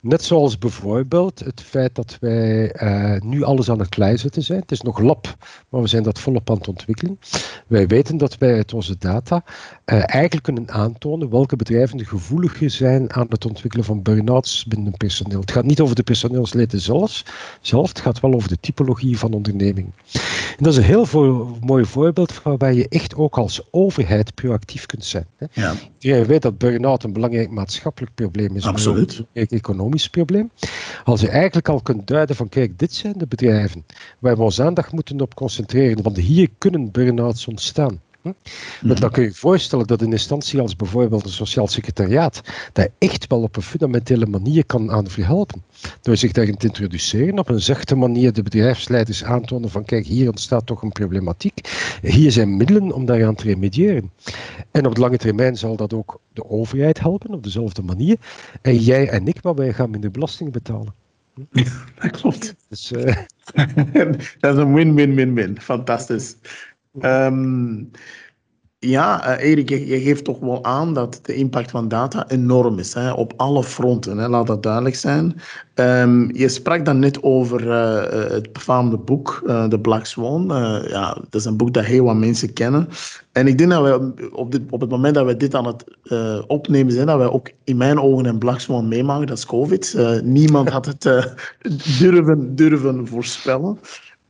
[0.00, 4.60] Net zoals bijvoorbeeld het feit dat wij uh, nu alles aan het kleinzetten zijn.
[4.60, 5.36] Het is nog lab,
[5.68, 7.18] maar we zijn dat volop aan het ontwikkelen.
[7.66, 9.54] Wij weten dat wij uit onze data uh,
[9.96, 15.40] eigenlijk kunnen aantonen welke bedrijven gevoeliger zijn aan het ontwikkelen van burn-outs binnen personeel.
[15.40, 17.22] Het gaat niet over de personeelsleden zelf,
[17.60, 19.92] zelf, het gaat wel over de typologie van onderneming.
[20.56, 25.04] En dat is een heel mooi voorbeeld waarbij je echt ook als overheid proactief kunt
[25.04, 25.26] zijn.
[25.36, 25.46] Hè.
[25.52, 25.74] Ja.
[25.98, 28.64] Iedereen weet dat burn-out een belangrijk maatschappelijk probleem is.
[28.64, 29.05] Absoluut.
[29.32, 30.50] Een economisch probleem.
[31.04, 33.86] Als je eigenlijk al kunt duiden van kijk, dit zijn de bedrijven
[34.18, 38.00] waar we onze aandacht moeten op concentreren, want hier kunnen burn-outs ontstaan.
[38.80, 38.94] Hm?
[38.94, 42.40] Dan kun je je voorstellen dat een instantie als bijvoorbeeld een sociaal secretariaat
[42.72, 45.62] daar echt wel op een fundamentele manier kan aan verhelpen.
[46.00, 50.28] Door zich daarin te introduceren, op een zachte manier de bedrijfsleiders aantonen van kijk, hier
[50.28, 51.60] ontstaat toch een problematiek.
[52.02, 54.10] Hier zijn middelen om daaraan te remediëren.
[54.70, 58.16] En op de lange termijn zal dat ook de overheid helpen op dezelfde manier.
[58.62, 60.94] En jij en ik, maar wij gaan minder belasting betalen.
[61.50, 62.54] Ja, dat klopt.
[62.68, 63.16] Dus, uh...
[64.40, 65.60] dat is een win-win-win-win.
[65.60, 66.36] Fantastisch.
[67.02, 67.90] Um,
[68.78, 72.94] ja, uh, Erik, je, geeft toch wel aan dat de impact van data enorm is,
[72.94, 75.40] hè, op alle fronten, hè, laat dat duidelijk zijn.
[75.74, 80.46] Um, je sprak dan net over uh, het befaamde boek, uh, The Black Swan.
[80.88, 82.88] ja, dat is een boek dat heel wat mensen kennen.
[83.32, 85.84] En ik denk dat we op, dit, op het moment dat we dit aan het
[86.46, 89.96] opnemen zijn, dat we ook in mijn ogen een Black Swan meemaken, dat is COVID.
[90.24, 91.02] niemand had het
[91.98, 93.78] durven, durven voorspellen.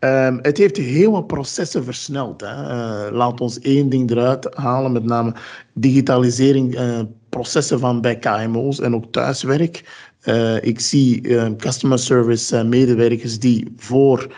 [0.01, 2.41] Um, het heeft heel wat processen versneld.
[2.41, 2.47] Hè.
[2.47, 5.35] Uh, laat ons één ding eruit halen, met name
[5.73, 10.05] digitalisering, uh, processen van bij KMO's en ook thuiswerk.
[10.25, 11.21] Uh, ik zie
[11.57, 14.35] customer service medewerkers die voor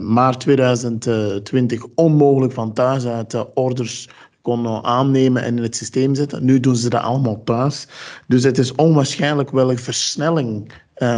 [0.00, 4.08] maart 2020 onmogelijk van thuis uit orders
[4.42, 6.44] konden aannemen en in het systeem zetten.
[6.44, 7.86] Nu doen ze dat allemaal thuis.
[8.26, 10.72] Dus het is onwaarschijnlijk welke versnelling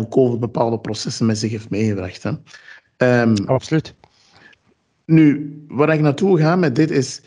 [0.08, 2.22] COVID bepaalde processen met zich heeft meegebracht.
[2.22, 2.30] Hè.
[2.98, 3.94] Um, Absoluut.
[5.04, 7.20] Nu, waar ik naartoe ga met dit is,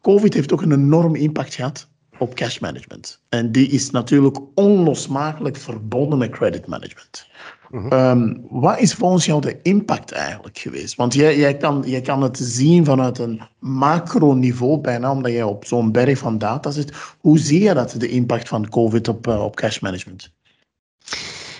[0.00, 3.20] COVID heeft ook een enorme impact gehad op cash management.
[3.28, 7.26] En die is natuurlijk onlosmakelijk verbonden met credit management.
[7.70, 10.94] Mm um, wat is volgens jou de impact eigenlijk geweest?
[10.94, 15.64] Want jij, jij, kan, jij kan het zien vanuit een macroniveau, bijna omdat jij op
[15.64, 16.92] zo'n berg van data zit.
[17.20, 20.32] Hoe zie je dat, de impact van COVID op, uh, op cash management?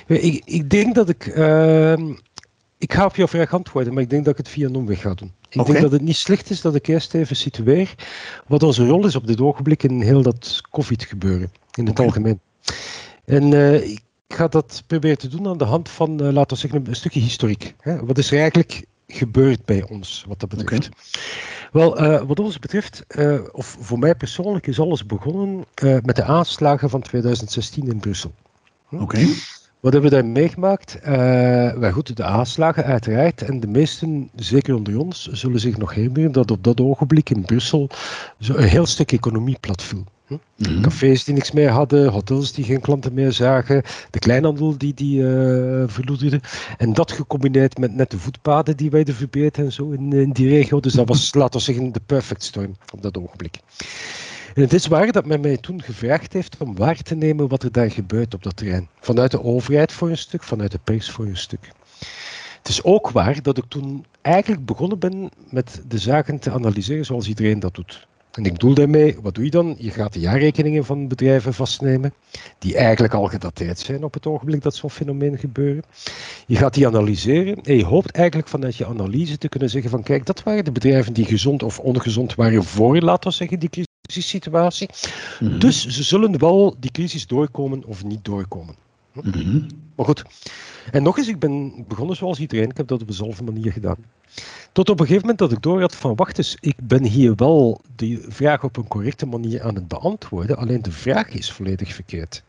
[0.07, 1.27] Ik, ik denk dat ik.
[1.27, 1.95] Uh
[2.79, 5.01] ik ga op jouw vraag antwoorden, maar ik denk dat ik het via een omweg
[5.01, 5.33] ga doen.
[5.49, 7.95] Ik denk dat het niet slecht is dat ik eerst even situeer
[8.47, 12.41] wat onze rol is op dit ogenblik in heel dat COVID-gebeuren, in het algemeen.
[13.25, 16.63] En uh, ik ga dat proberen te doen aan de hand van, uh, laten we
[16.63, 17.75] zeggen, een stukje historiek.
[17.81, 18.05] Hè?
[18.05, 20.89] Wat is er eigenlijk gebeurd bij ons, wat dat betreft?
[21.73, 23.05] Wel, uh, wat ons betreft,
[23.53, 25.65] of voor mij persoonlijk, is alles begonnen
[26.03, 28.35] met de aanslagen van 2016 in Brussel.
[28.89, 28.97] Hm?
[28.97, 29.27] Oké.
[29.85, 30.99] Wat hebben we daar meegemaakt?
[31.03, 31.13] Uh,
[31.73, 33.43] wij goed, de aanslagen uiteraard.
[33.43, 37.43] En de meesten, zeker onder ons, zullen zich nog herinneren dat op dat ogenblik in
[37.43, 37.91] Brussel
[38.41, 40.05] zo een heel stuk economie platviel.
[40.27, 40.35] Hm?
[40.57, 40.81] Mhm.
[40.81, 45.21] Cafés die niks meer hadden, hotels die geen klanten meer zagen, de kleinhandel die, die
[45.21, 46.41] uh, verloederde.
[46.77, 50.49] En dat gecombineerd met net de voetpaden die werden verbeterd en zo in, in die
[50.49, 50.81] regio.
[50.81, 53.59] Dus dat was, laten we zeggen, de perfect storm op dat ogenblik.
[54.55, 57.63] En het is waar dat men mij toen gevraagd heeft om waar te nemen wat
[57.63, 58.89] er daar gebeurt op dat terrein.
[59.01, 61.71] Vanuit de overheid voor een stuk, vanuit de pers voor een stuk.
[62.59, 67.05] Het is ook waar dat ik toen eigenlijk begonnen ben met de zaken te analyseren
[67.05, 68.07] zoals iedereen dat doet.
[68.33, 69.75] En ik bedoel daarmee, wat doe je dan?
[69.79, 72.15] Je gaat de jaarrekeningen van bedrijven vastnemen,
[72.59, 75.83] die eigenlijk al gedateerd zijn op het ogenblik dat zo'n fenomeen gebeuren.
[76.47, 80.03] Je gaat die analyseren en je hoopt eigenlijk vanuit je analyse te kunnen zeggen van
[80.03, 83.69] kijk, dat waren de bedrijven die gezond of ongezond waren voor, laten we zeggen, die
[84.07, 84.89] crisissituatie.
[85.41, 88.75] Mm Dus ze zullen wel die crisis doorkomen of niet doorkomen.
[89.13, 89.61] Mhm.
[89.95, 90.25] Maar goed.
[90.91, 92.71] En nog eens, ik ben begonnen zoals iedereen.
[92.71, 93.97] Ik heb dat op dezelfde manier gedaan.
[94.73, 97.35] Tot op een gegeven moment dat ik door had van, wacht eens, ik ben hier
[97.35, 101.95] wel die vraag op een correcte manier aan het beantwoorden, alleen de vraag is volledig
[101.95, 102.43] verkeerd.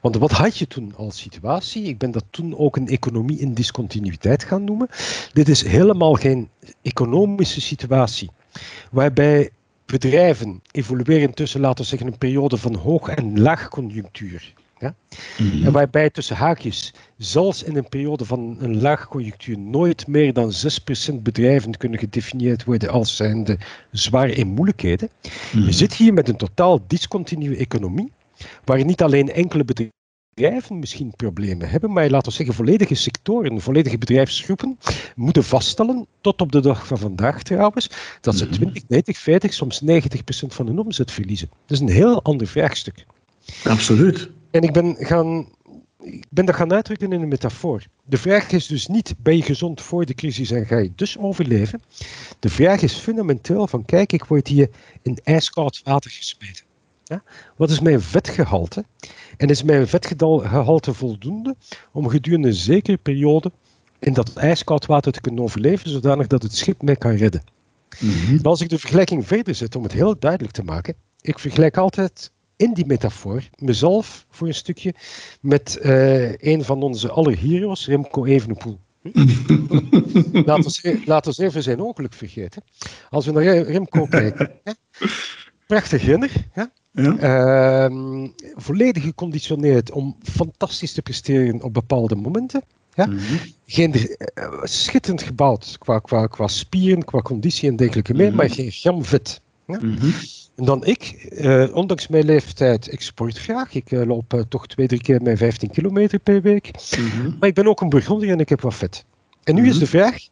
[0.00, 1.82] Want wat had je toen als situatie?
[1.82, 4.88] Ik ben dat toen ook een economie in discontinuïteit gaan noemen.
[5.32, 6.48] Dit is helemaal geen
[6.82, 8.30] economische situatie
[8.90, 9.50] waarbij
[9.90, 14.94] bedrijven evolueren tussen, laten we zeggen, een periode van hoog- en laagconjunctuur ja?
[15.38, 15.66] Mhm.
[15.66, 21.22] En waarbij tussen haakjes, zelfs in een periode van een laagconjunctuur, nooit meer dan 6%
[21.22, 23.58] bedrijven kunnen gedefinieerd worden als zijnde
[23.90, 25.08] zwaar in moeilijkheden.
[25.52, 25.70] Je mhm.
[25.70, 28.12] zit hier met een totaal discontinue economie,
[28.64, 29.98] waar niet alleen enkele bedrijven
[30.68, 34.78] misschien problemen hebben, maar laten we zeggen volledige sectoren, volledige bedrijfsgroepen
[35.16, 39.82] moeten vaststellen, tot op de dag van vandaag trouwens, dat ze 20, 30, 40, soms
[39.82, 39.86] 90%
[40.46, 41.48] van hun omzet verliezen.
[41.66, 43.06] Dat is een heel ander vraagstuk.
[43.64, 44.30] Absoluut.
[44.50, 45.48] En ik ben, gaan,
[46.02, 47.82] ik ben dat gaan uitdrukken in een metafoor.
[48.04, 51.18] De vraag is dus niet, ben je gezond voor de crisis en ga je dus
[51.18, 51.82] overleven?
[52.38, 54.68] De vraag is fundamenteel van, kijk, ik word hier
[55.02, 56.64] in ijskoud water gesmeten.
[57.10, 57.22] Ja?
[57.56, 58.84] Wat is mijn vetgehalte?
[59.36, 61.56] En is mijn vetgehalte voldoende
[61.92, 63.52] om gedurende een zekere periode
[63.98, 67.42] in dat ijskoud water te kunnen overleven, zodanig dat het schip mij kan redden?
[67.98, 71.76] Mm Als ik de vergelijking verder zet, om het heel duidelijk te maken, ik vergelijk
[71.76, 74.94] altijd in die metafoor mezelf voor een stukje
[75.40, 78.78] met uh, een van onze allerheroes, Remco Evenepoel.
[80.50, 82.62] laten, we, laten we even zijn ongeluk vergeten.
[83.10, 84.72] Als we naar Remco kijken, hè?
[85.66, 86.32] prachtig renner.
[86.54, 86.72] Ja?
[87.00, 92.62] Uh, volledig geconditioneerd om fantastisch te presteren op bepaalde momenten.
[92.94, 93.06] Ja?
[93.06, 93.38] Mm -hmm.
[93.66, 98.36] geen, uh, schitterend gebouwd qua, qua, qua spieren, qua conditie en dergelijke meer, mm -hmm.
[98.36, 99.40] maar geen gram vet.
[99.66, 99.78] Ja?
[99.82, 100.12] Mm -hmm.
[100.60, 103.74] En dan ik, eh, ondanks mijn leeftijd, ik sport graag.
[103.74, 106.70] Ik uh, loop uh, toch twee, drie keer mijn 15 kilometer per week.
[107.38, 109.04] Maar ik ben ook een Burgonder en ik heb wat vet.
[109.44, 110.28] En nu is de vraag,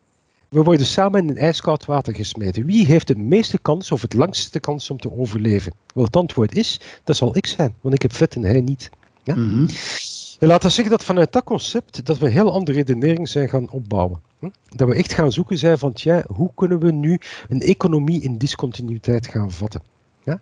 [0.48, 2.66] we worden samen in ijskoud water gesmeten.
[2.66, 5.72] Wie heeft de meeste kans of het langste kans om te overleven?
[5.94, 8.90] Wel, het antwoord is, dat zal ik zijn, want ik heb vet en hij niet.
[9.22, 9.34] Ja?
[10.38, 13.48] En laten we zeggen dat vanuit dat concept, dat we een heel andere redenering zijn
[13.48, 14.20] gaan opbouwen.
[14.68, 18.38] Dat we echt gaan zoeken zijn van, tja, hoe kunnen we nu een economie in
[18.38, 19.82] discontinuïteit gaan vatten?
[20.24, 20.40] Ja?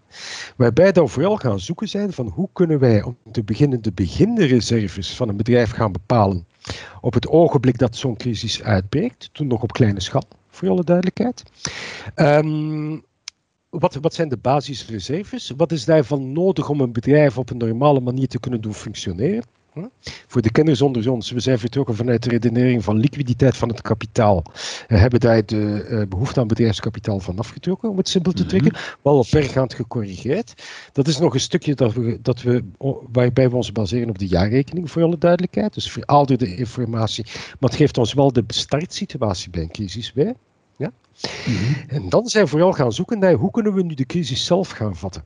[0.57, 5.17] Waarbij dan vooral gaan zoeken zijn van hoe kunnen wij om te beginnen de beginreserves
[5.17, 6.47] van een bedrijf gaan bepalen
[7.01, 11.43] op het ogenblik dat zo'n crisis uitbreekt, toen nog op kleine schaal, voor alle duidelijkheid.
[12.17, 13.05] Um,
[13.69, 15.53] wat, wat, zijn de basisreserves?
[15.57, 19.45] Wat is daarvan nodig om een bedrijf op een normale manier te kunnen doen functioneren?
[20.27, 23.83] Voor de kenners onder ons, we zijn vertrokken vanuit de redenering van liquiditeit van het
[23.83, 24.45] kapitaal.
[24.89, 28.49] We hebben daar de uh, behoefte aan bedrijfskapitaal van afgetrokken, om het simpel te mhm.
[28.49, 28.97] trekken, mm -hmm.
[29.03, 30.63] wel vergaand gecorrigeerd.
[30.93, 32.65] Dat is nog een stukje dat we, dat we,
[33.13, 35.75] waarbij we ons baseren op de jaarrekening, voor alle duidelijkheid.
[35.75, 40.35] Dus verouderde informatie, maar het geeft ons wel de startsituatie bij een crisis bij.
[40.77, 40.91] Ja?
[41.47, 41.89] Mm -hmm.
[41.89, 44.71] En dan zijn we vooral gaan zoeken naar hoe kunnen we nu de crisis zelf
[44.71, 45.25] gaan vatten.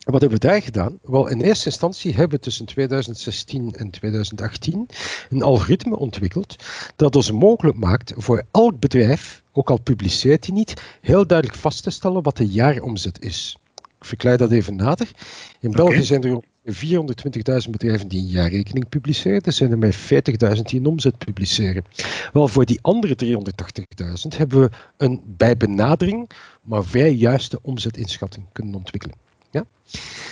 [0.00, 0.98] Wat hebben we daar gedaan?
[1.02, 4.88] Wel, in eerste instantie hebben we tussen 2016 en 2018
[5.30, 6.56] een algoritme ontwikkeld
[6.96, 11.82] dat ons mogelijk maakt voor elk bedrijf, ook al publiceert hij niet, heel duidelijk vast
[11.82, 13.56] te stellen wat de jaaromzet is.
[13.98, 15.10] Ik verklaar dat even nader.
[15.60, 15.84] In okay.
[15.84, 16.40] België zijn er
[17.64, 19.42] 420.000 bedrijven die een jaarrekening publiceren.
[19.42, 19.94] Er zijn er maar
[20.56, 21.84] 40.000 die een omzet publiceren.
[22.32, 26.30] Wel, voor die andere 380.000 hebben we een bij benadering,
[26.62, 29.29] maar vrij juiste omzetinschatting kunnen ontwikkelen.
[29.50, 29.64] Ja?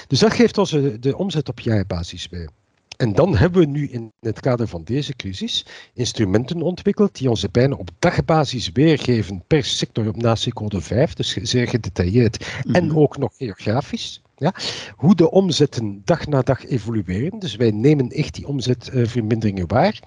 [0.07, 2.48] Dus dat geeft ons de omzet op jaarbasis bij.
[2.96, 7.50] En dan hebben we nu in het kader van deze crisis instrumenten ontwikkeld die ons
[7.50, 12.74] bijna op dagbasis weergeven per sector op NACI-code 5, dus zeer gedetailleerd mm -hmm.
[12.74, 14.22] en ook nog geografisch.
[14.38, 14.55] Ja?
[14.96, 17.38] Hoe de omzetten dag na dag evolueren.
[17.38, 20.01] Dus wij nemen echt die omzetverminderingen waar.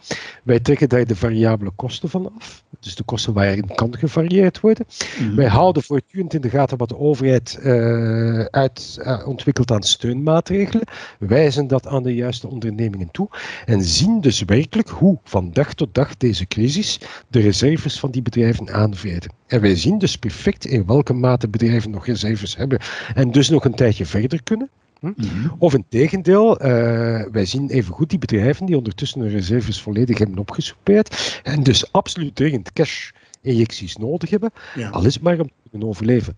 [0.43, 2.63] Wij trekken daar de variabele kosten van af.
[2.79, 4.85] Dus de kosten waarin kan gevarieerd worden.
[5.19, 5.35] Mm.
[5.35, 10.85] Wij houden voortdurend in de gaten wat de overheid uh, uit, uh, ontwikkelt aan steunmaatregelen.
[11.19, 13.29] Wijzen dat aan de juiste ondernemingen toe.
[13.65, 18.21] En zien dus werkelijk hoe van dag tot dag deze crisis de reserves van die
[18.21, 19.33] bedrijven aanveren.
[19.47, 22.79] En wij zien dus perfect in welke mate bedrijven nog reserves hebben.
[23.13, 24.69] En dus nog een tijdje verder verder kunnen.
[24.99, 25.05] Hm?
[25.05, 25.55] Mm -hmm.
[25.57, 30.17] Of in tegendeel, uh, wij zien even goed die bedrijven die ondertussen hun reserves volledig
[30.17, 34.89] hebben opgesoupeerd en dus absoluut dringend cash-injecties nodig hebben, ja.
[34.89, 36.37] al is het maar om te kunnen overleven.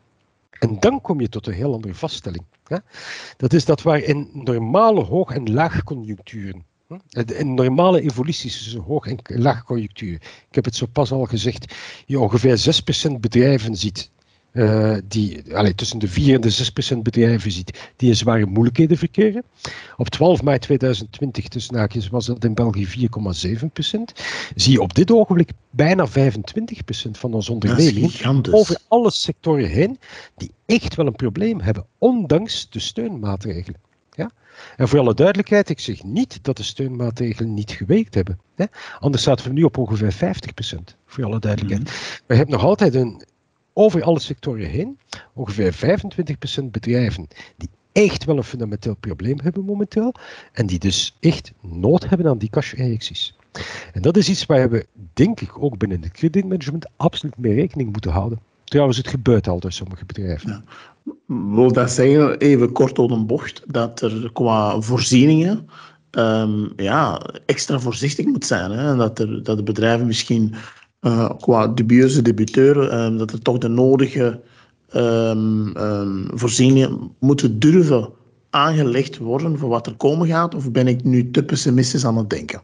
[0.59, 2.43] En dan kom je tot een heel andere vaststelling.
[3.37, 6.63] Dat is dat waar in normale hoog- en laagconjuncturen
[7.35, 10.13] in normale evoluties tussen hoog- en laagconjunctuur.
[10.49, 11.75] Ik heb het zo pas al gezegd.
[12.05, 14.11] Je ongeveer 6% bedrijven ziet
[14.53, 15.43] uh, die
[15.75, 19.43] tussen de 4 en de 6 procent bedrijven ziet die in zware moeilijkheden verkeren.
[19.97, 24.13] Op 12 mei 2020, tussen haakjes, was dat in België 4,7 procent.
[24.55, 29.99] Zie je op dit ogenblik bijna 25 procent van onze ondernemingen over alle sectoren heen
[30.35, 33.79] die echt wel een probleem hebben, ondanks de steunmaatregelen.
[34.11, 34.31] Ja?
[34.77, 38.39] En voor alle duidelijkheid, ik zeg niet dat de steunmaatregelen niet gewerkt hebben.
[38.55, 38.65] Hè?
[38.99, 40.17] Anders zaten we nu op ongeveer 50%,
[41.05, 41.83] voor alle duidelijkheid.
[41.83, 41.93] Mm
[42.27, 43.21] We hebben nog altijd een
[43.73, 44.97] over alle sectoren heen
[45.33, 45.73] ongeveer
[46.61, 50.13] 25% bedrijven die echt wel een fundamenteel probleem hebben momenteel
[50.51, 53.35] en die dus echt nood hebben aan die cash-injecties.
[53.93, 57.91] En dat is iets waar we, denk ik, ook binnen het kredietmanagement absoluut mee rekening
[57.91, 58.39] moeten houden.
[58.63, 60.49] Trouwens, het gebeurt al door sommige bedrijven.
[60.49, 60.63] Ja.
[61.55, 65.69] Wil dat zeggen, even kort door een bocht, dat er qua voorzieningen
[66.11, 68.71] um, ja, extra voorzichtig moet zijn.
[68.71, 68.95] Hè?
[68.95, 70.55] Dat, er, dat de bedrijven misschien
[71.03, 74.39] uh, qua dubieuze debuteur, um, dat er toch de nodige
[74.95, 78.09] um, um, voorzieningen moeten durven
[78.49, 80.55] aangelegd worden voor wat er komen gaat?
[80.55, 82.61] Of ben ik nu te pessimistisch aan het denken?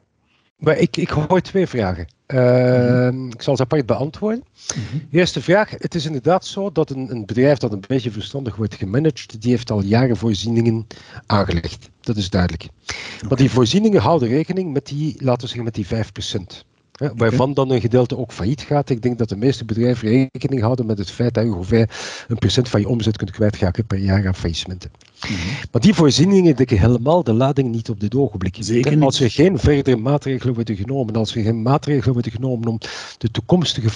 [0.57, 2.07] Maar ik, ik hoor twee vragen.
[2.27, 4.43] Uh, mm Ik zal ze apart beantwoorden.
[4.75, 5.69] Mm Eerste vraag.
[5.69, 9.51] Het is inderdaad zo dat een, een, bedrijf dat een beetje verstandig wordt gemanaged, die
[9.51, 10.87] heeft al jaren voorzieningen
[11.25, 11.89] aangelegd.
[12.01, 12.63] Dat is duidelijk.
[12.63, 13.29] Okay.
[13.29, 16.67] Maar die voorzieningen houden rekening met die, laten we zeggen, met die 5%
[17.15, 18.89] waarvan dan een gedeelte ook failliet gaat.
[18.89, 21.89] Ik denk dat de meeste bedrijven rekening houden met het feit dat je ongeveer
[22.27, 24.91] een procent van je omzet kunt kwijtraken per jaar aan faillissementen.
[25.21, 25.37] Mhm.
[25.71, 28.57] Maar die voorzieningen dekken helemaal de lading niet op dit ogenblik.
[28.59, 29.03] Zeker niet.
[29.03, 32.77] Als er geen verdere maatregelen worden genomen, als er geen maatregelen worden genomen om
[33.17, 33.89] de toekomstige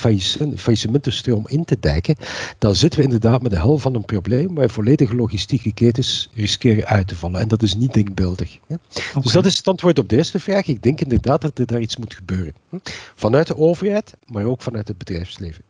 [0.56, 2.16] faillissementenstroom in te dijken,
[2.58, 6.86] dan zitten we inderdaad met de hel van een probleem waar volledige logistieke ketens riskeren
[6.86, 7.40] uit te vallen.
[7.40, 8.58] En dat is niet denkbeeldig.
[9.22, 10.68] Dus dat is het antwoord op de eerste vraag.
[10.68, 12.54] Ik denk inderdaad dat er daar iets moet gebeuren.
[13.16, 15.64] Vanuit de overheid, maar ook vanuit het bedrijfsleven.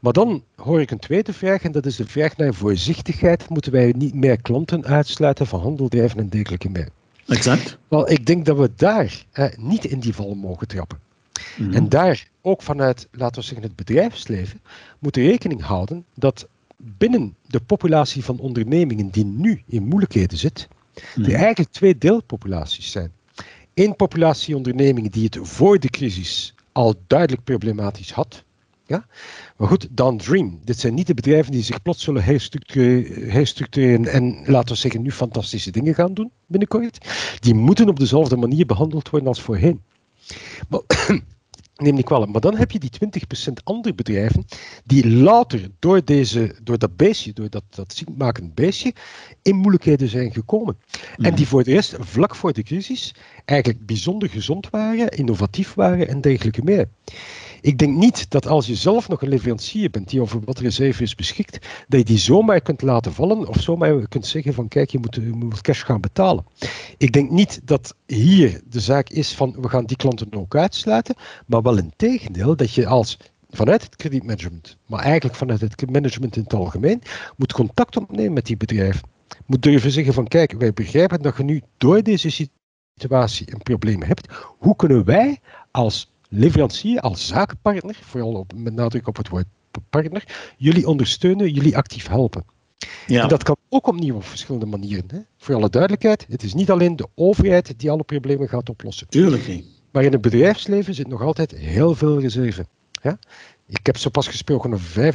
[0.00, 3.48] Maar dan hoor ik een tweede vraag, en dat is de vraag naar voorzichtigheid.
[3.48, 6.88] Moeten wij niet meer klanten uitsluiten van handeldrijven en dergelijke meer?
[7.26, 7.78] Exact.
[7.88, 9.24] Wel, ik denk dat we daar
[9.56, 10.98] niet in die val mogen trappen.
[11.56, 11.74] Mhm.
[11.74, 14.60] En daar ook vanuit, laten we zeggen, het bedrijfsleven,
[14.98, 21.20] moeten rekening houden dat binnen de populatie van ondernemingen die nu in moeilijkheden zit, er
[21.20, 21.30] mhm.
[21.30, 23.12] eigenlijk twee deelpopulaties zijn.
[23.74, 28.44] Eén populatie ondernemingen die het voor de crisis al duidelijk problematisch had.
[28.88, 29.06] Ja?
[29.56, 30.60] Maar goed, dan Dream.
[30.64, 35.12] Dit zijn niet de bedrijven die zich plots zullen herstructureren en, laten we zeggen, nu
[35.12, 36.98] fantastische dingen gaan doen binnenkort.
[37.40, 39.82] Die moeten op dezelfde manier behandeld worden als voorheen.
[40.68, 40.80] Maar
[41.76, 42.90] neem niet kwalijk, maar dan heb je die
[43.50, 44.44] 20% andere bedrijven
[44.84, 48.92] die later door, deze, door dat beestje, door dat, dat ziekmakend beestje,
[49.42, 50.78] in moeilijkheden zijn gekomen.
[51.16, 51.44] En die mhm.
[51.44, 56.62] voor de rest, vlak voor de crisis, eigenlijk bijzonder gezond waren, innovatief waren en dergelijke
[56.62, 56.88] meer.
[57.60, 61.14] Ik denk niet dat als je zelf nog een leverancier bent die over wat reserves
[61.14, 64.98] beschikt, dat je die zomaar kunt laten vallen of zomaar kunt zeggen van kijk, je
[64.98, 66.44] moet, je moet cash gaan betalen.
[66.96, 71.14] Ik denk niet dat hier de zaak is van we gaan die klanten ook uitsluiten,
[71.46, 73.16] maar wel in tegendeel dat je als
[73.50, 77.02] vanuit het kredietmanagement, maar eigenlijk vanuit het management in het algemeen,
[77.36, 79.08] moet contact opnemen met die bedrijven.
[79.46, 82.48] Moet durven zeggen van kijk, wij begrijpen dat je nu door deze
[82.94, 84.32] situatie een probleem hebt.
[84.58, 85.40] Hoe kunnen wij
[85.70, 89.46] als leverancier, als zakenpartner, vooral op, met nadruk op het woord
[89.90, 90.24] partner,
[90.56, 92.44] jullie ondersteunen, jullie actief helpen.
[93.06, 93.22] Ja.
[93.22, 95.04] En dat kan ook opnieuw op verschillende manieren.
[95.08, 95.18] Hè?
[95.36, 99.08] Voor alle duidelijkheid, het is niet alleen de overheid die alle problemen gaat oplossen.
[99.08, 99.66] Tuurlijk niet.
[99.90, 102.66] Maar in het bedrijfsleven zit nog altijd heel veel reserve.
[103.02, 103.18] Ja?
[103.66, 105.14] Ik heb zo pas gesproken over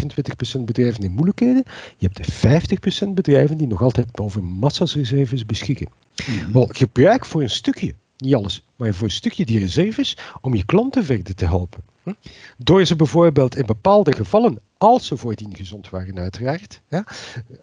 [0.58, 1.64] 25% bedrijven in moeilijkheden.
[1.98, 5.88] Je hebt 50% bedrijven die nog altijd over massa's reserves beschikken.
[6.28, 10.56] Mm Wel, gebruik voor een stukje niet alles, maar voor een stukje die reserves om
[10.56, 11.84] je klanten verder te helpen.
[12.04, 12.14] Hm?
[12.58, 17.06] Door ze bijvoorbeeld in bepaalde gevallen, als ze voordien gezond waren uiteraard, ja,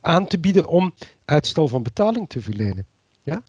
[0.01, 2.87] aan te bieden om uitstel van betaling te verlenen.
[3.23, 3.43] Ja?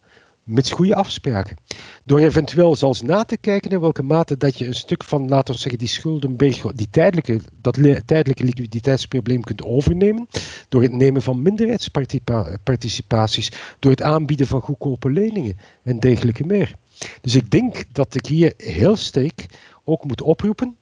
[0.44, 1.58] Met goede afspraken.
[2.04, 5.54] Door eventueel zelfs na te kijken in welke mate dat je een stuk van, laten
[5.54, 7.74] we zeggen, die schuldenberg, die tijdelijke, dat
[8.06, 10.28] tijdelijke liquiditeitsprobleem kunt overnemen.
[10.70, 16.76] Door het nemen van minderheidsparticipaties, door het aanbieden van goedkope leningen en dergelijke meer.
[17.22, 19.46] Dus ik denk dat ik hier heel sterk
[19.84, 20.78] ook moet oproepen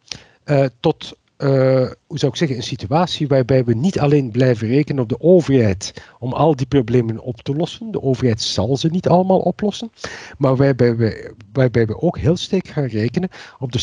[0.46, 5.04] uh, tot, uh, hoe zou ik zeggen, een situatie waarbij we niet alleen blijven rekenen
[5.04, 7.92] op de overheid om al die problemen op te lossen.
[7.92, 9.92] De overheid zal ze niet allemaal oplossen,
[10.38, 13.30] maar waarbij we, waarbij we ook heel sterk gaan rekenen
[13.60, 13.80] op de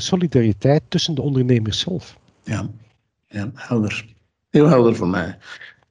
[0.00, 2.16] solidariteit tussen de ondernemers zelf.
[2.44, 2.70] Ja,
[3.28, 4.14] ja helder.
[4.50, 5.38] Heel helder voor mij.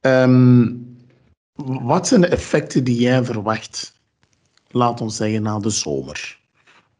[0.00, 0.72] Ehm,
[1.64, 3.99] wat zijn de effecten die jij verwacht,
[4.70, 6.38] laat ons zeggen, na de zomer?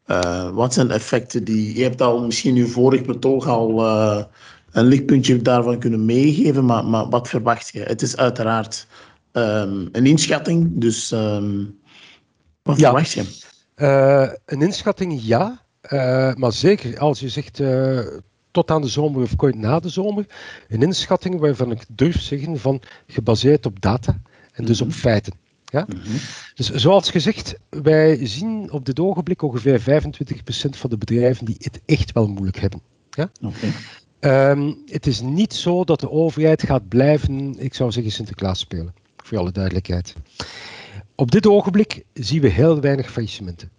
[0.06, 1.76] Uh, wat zijn de effecten die...
[1.76, 4.24] Je hebt al misschien je vorig betoog al uh,
[4.70, 7.80] een lichtpuntje daarvan kunnen meegeven, maar, maar wat verwacht je?
[7.80, 8.86] Het is uiteraard
[9.32, 11.78] um, een inschatting, dus um,
[12.62, 12.82] wat ja.
[12.82, 13.24] verwacht je?
[13.76, 15.62] Uh, een inschatting, ja.
[16.34, 17.60] maar zeker als je zegt
[18.50, 20.26] tot aan de zomer of kort na de zomer,
[20.68, 24.20] een inschatting waarvan ik durf zeggen van gebaseerd op data
[24.52, 24.96] en dus op mhm.
[24.96, 25.32] feiten.
[25.70, 25.86] Ja?
[25.88, 26.18] Mm -hmm.
[26.54, 29.84] Dus zoals gezegd, wij zien op dit ogenblik ongeveer 25%
[30.70, 32.80] van de bedrijven die het echt wel moeilijk hebben.
[33.10, 33.30] Ja?
[33.42, 34.50] Okay.
[34.50, 38.94] Um, het is niet zo dat de overheid gaat blijven, ik zou zeggen, Sinterklaas spelen.
[39.16, 40.14] Voor alle duidelijkheid.
[41.14, 43.70] Op dit ogenblik zien we heel weinig faillissementen.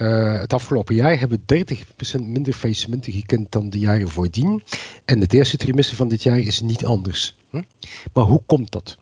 [0.00, 1.76] Uh, het afgelopen jaar hebben we
[2.18, 4.62] 30% minder faillissementen gekend dan de jaren voordien.
[5.04, 7.36] En het eerste trimester van dit jaar is niet anders.
[8.12, 8.98] Maar hoe komt dat?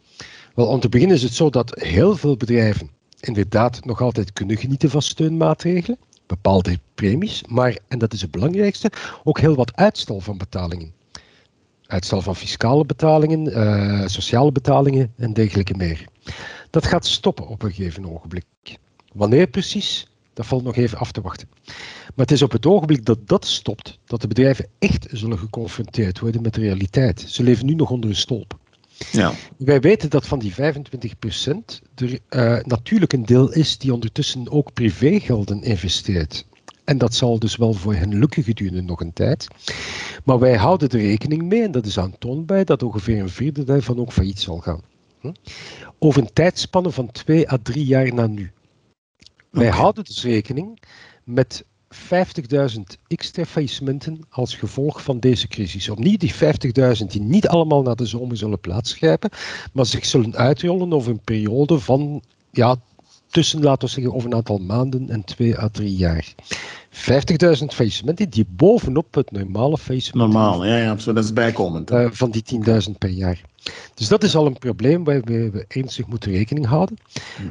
[0.54, 2.90] Wel, om te beginnen is het zo dat heel veel bedrijven
[3.20, 8.90] inderdaad nog altijd kunnen genieten van steunmaatregelen, bepaalde premies, maar, en dat is het belangrijkste,
[9.24, 10.92] ook heel wat uitstel van betalingen.
[11.86, 16.04] Uitstel van fiscale betalingen, uh, sociale betalingen en dergelijke meer.
[16.70, 18.44] Dat gaat stoppen op een gegeven ogenblik.
[19.12, 20.08] Wanneer precies?
[20.32, 21.48] Dat valt nog even af te wachten.
[21.64, 26.18] Maar het is op het ogenblik dat dat stopt, dat de bedrijven echt zullen geconfronteerd
[26.18, 27.20] worden met de realiteit.
[27.20, 28.58] Ze leven nu nog onder een stolp.
[29.12, 29.32] Ja.
[29.56, 30.56] Wij weten dat van die 25%
[31.94, 36.46] er uh, natuurlijk een deel is die ondertussen ook privégelden investeert.
[36.84, 39.46] En dat zal dus wel voor hen lukken gedurende nog een tijd.
[40.24, 43.98] Maar wij houden er rekening mee, en dat is aantoonbaar, dat ongeveer een vierde daarvan
[43.98, 44.80] ook failliet zal gaan.
[45.20, 45.32] Hm?
[45.98, 48.52] Over een tijdspanne van twee à drie jaar na nu.
[49.50, 50.82] Wij houden dus rekening
[51.24, 51.64] met
[51.94, 55.88] 50.000 extra faillissementen als gevolg van deze crisis.
[55.88, 59.30] Opnieuw die 50.000 die niet allemaal naar de zomer zullen plaatsgrijpen,
[59.72, 62.76] maar zich zullen uitrollen over een periode van ja,
[63.34, 66.34] tussen, laten we zeggen, over een aantal maanden en twee à drie jaar.
[66.90, 70.32] 50.000 faillissementen die bovenop het normale faillissement.
[70.32, 70.94] Normaal, ja, ja.
[70.94, 71.90] Dat is bijkomend.
[71.90, 72.44] Uh, van die
[72.88, 73.40] 10.000 per jaar.
[73.94, 76.96] Dus dat is al een probleem waar we ernstig moeten rekening houden.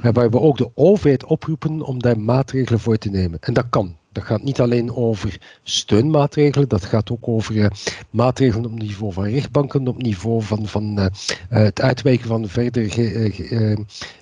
[0.01, 3.39] En waar we ook de overheid oproepen om daar maatregelen voor te nemen.
[3.41, 3.95] En dat kan.
[4.13, 7.67] Dat gaat niet alleen over steunmaatregelen, dat gaat ook over uh,
[8.09, 11.05] maatregelen op niveau van rechtbanken, op niveau van, van uh,
[11.49, 13.77] het uitwijken van verdere ge,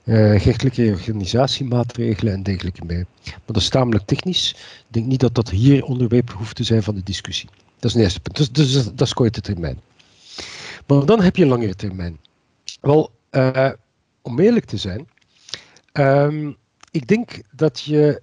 [0.06, 3.06] gerechtelijke organisatiemaatregelen en dergelijke meer.
[3.24, 4.52] Maar dat is tamelijk technisch.
[4.58, 7.50] Ik denk niet dat dat hier onderwerp hoeft te zijn van de discussie.
[7.80, 8.38] Dat is een eerste punt.
[8.38, 9.80] Dus, dus dat is korte termijn.
[10.88, 12.18] Maar dan heb je langere termijn.
[12.82, 13.12] Wel,
[14.22, 15.08] om eerlijk te zijn,
[15.94, 16.56] um,
[16.92, 18.22] ik denk dat je,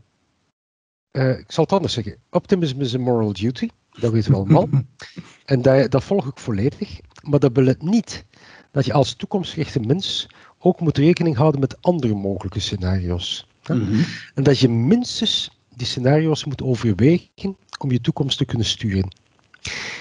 [1.13, 3.69] uh, ik zal het anders zeggen, optimism is a moral duty,
[4.01, 4.69] dat weten we allemaal.
[5.45, 8.25] en dat, dat volg ik volledig, maar dat belet niet
[8.71, 10.29] dat je als toekomstgerichte mens
[10.59, 13.47] ook moet rekening houden met andere mogelijke scenario's.
[13.67, 14.05] Mm -hmm.
[14.35, 19.09] En dat je minstens die scenario's moet overwegen om je toekomst te kunnen sturen.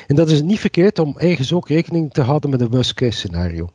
[0.07, 3.17] En dat is niet verkeerd om ergens ook rekening te houden met een worst case
[3.17, 3.69] scenario.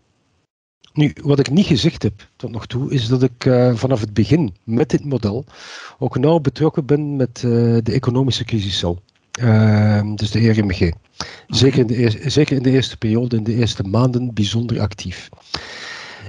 [0.93, 4.15] Nu, wat ik niet gezegd heb tot nog toe, is dat ik uh, vanaf het
[4.15, 5.45] begin met dit model
[5.99, 9.03] ook nauw betrokken ben met uh, de economische crisis al.
[9.41, 10.93] Uh, dus de RMG.
[11.47, 15.29] Zeker in, de zeker in de eerste periode, in de eerste maanden, bijzonder actief.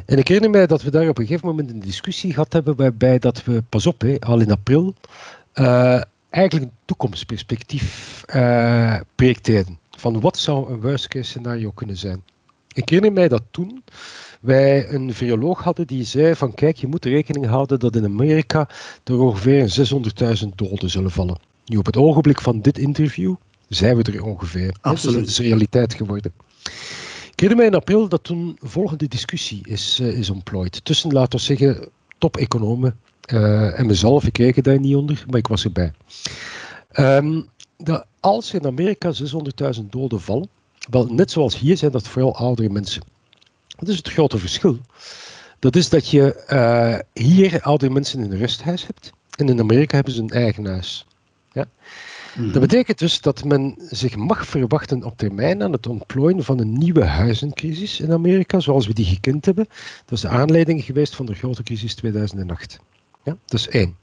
[0.06, 2.76] En ik herinner mij dat we daar op een gegeven moment een discussie gehad hebben,
[2.76, 4.96] waarbij dat we, pas op, al in april,
[5.56, 8.24] uh, eigenlijk een toekomstperspectief
[9.16, 9.80] projecteerden.
[9.98, 12.24] Van wat zou een worst case scenario kunnen zijn?
[12.74, 13.84] Ik herinner mij dat toen
[14.44, 18.70] wij een viroloog hadden die zei van kijk, je moet rekening houden dat in Amerika
[19.04, 19.90] er ongeveer
[20.44, 21.40] 600.000 doden zullen vallen.
[21.66, 23.36] Nu op het ogenblik van dit interview
[23.68, 24.76] zijn we er ongeveer.
[24.82, 25.16] Absoluut.
[25.16, 26.34] Dus het is realiteit geworden.
[27.32, 31.40] Ik herinner mij in april dat toen volgende discussie is, uh, is ontplooid tussen, laten
[31.40, 33.00] we zeggen, top-economen
[33.34, 34.26] uh, en mezelf.
[34.26, 35.92] Ik reken daar niet onder, maar ik was erbij.
[37.00, 39.14] Um, dat als in Amerika
[39.80, 40.50] 600.000 doden vallen,
[40.90, 43.13] wel net zoals hier zijn dat vooral oudere mensen.
[43.84, 44.78] Dat is het grote verschil.
[45.60, 49.96] Dat is dat je uh, hier oudere mensen in een rusthuis hebt en in Amerika
[49.96, 51.06] hebben ze een eigen huis.
[51.52, 51.62] Ja?
[51.64, 52.52] Mm -hmm.
[52.52, 56.78] Dat betekent dus dat men zich mag verwachten op termijn aan het ontplooien van een
[56.78, 59.68] nieuwe huizencrisis in Amerika, zoals we die gekend hebben.
[60.06, 62.80] Dat is de aanleiding geweest van de grote crisis 2008.
[63.24, 63.38] Ja?
[63.46, 63.96] Dat is één.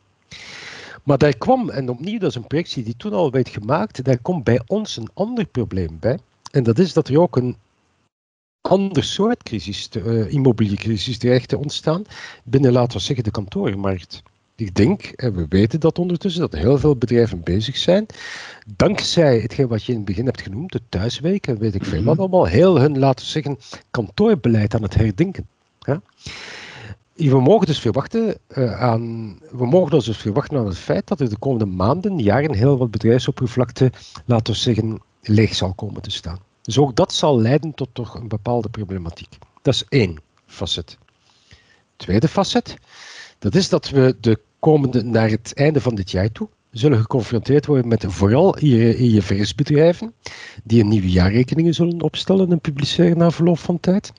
[1.03, 4.19] Maar daar kwam, en opnieuw, dat is een projectie die toen al werd gemaakt, daar
[4.19, 6.19] komt bij ons een ander probleem bij.
[6.51, 7.57] En dat is dat er ook een
[8.61, 12.05] ander soort crisis, de, uh, immobiliecrisis, dreigt te ontstaan
[12.45, 14.23] binnen, laten we zeggen, de kantorenmarkt.
[14.57, 18.07] Ik denk, en we weten dat ondertussen, dat heel veel bedrijven bezig zijn,
[18.77, 22.03] dankzij hetgeen wat je in het begin hebt genoemd, de thuisweek en weet ik veel
[22.03, 23.59] wat allemaal, heel hun, laten we zeggen,
[23.91, 25.47] kantoorbeleid aan het herdenken.
[25.79, 26.01] Ja?
[27.15, 31.21] We mogen dus verwachten uh, aan, we mogen ons dus verwachten aan het feit dat
[31.21, 33.93] er de komende maanden, jaren heel wat bedrijfsoppervlakte,
[34.25, 36.39] laten we zeggen, leeg zal komen te staan.
[36.71, 39.39] Dus ook dat zal leiden tot toch een bepaalde problematiek.
[39.63, 40.99] Dat is één facet.
[41.97, 42.77] Tweede facet,
[43.39, 47.67] dat is dat we de komende, naar het einde van dit jaar toe, zullen geconfronteerd
[47.67, 50.15] worden met vooral IFRS-bedrijven,
[50.65, 54.13] die een nieuwe jaarrekeningen zullen opstellen en publiceren na verloop van tijd.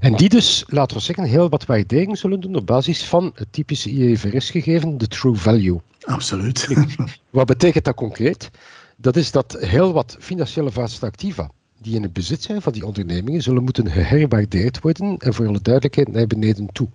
[0.00, 3.52] En die dus, laten we zeggen, heel wat waardering zullen doen op basis van het
[3.52, 5.80] typische IFRS-gegeven, de true value.
[6.00, 6.68] Absoluut.
[7.30, 8.50] Wat betekent dat concreet?
[8.96, 11.50] Dat is dat heel wat financiële vaste activa
[11.82, 15.62] die in het bezit zijn van die ondernemingen zullen moeten geherwaardeerd worden en voor alle
[15.62, 16.88] duidelijkheid naar beneden toe.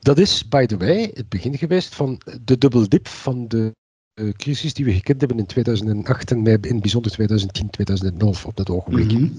[0.00, 3.74] Dat is, by the way, het begin geweest van de dubbeldip van de
[4.14, 8.56] uh, crisis die we gekend hebben in 2008 en in het bijzonder 2010, 2011 op
[8.56, 9.12] dat ogenblik.
[9.12, 9.32] Mm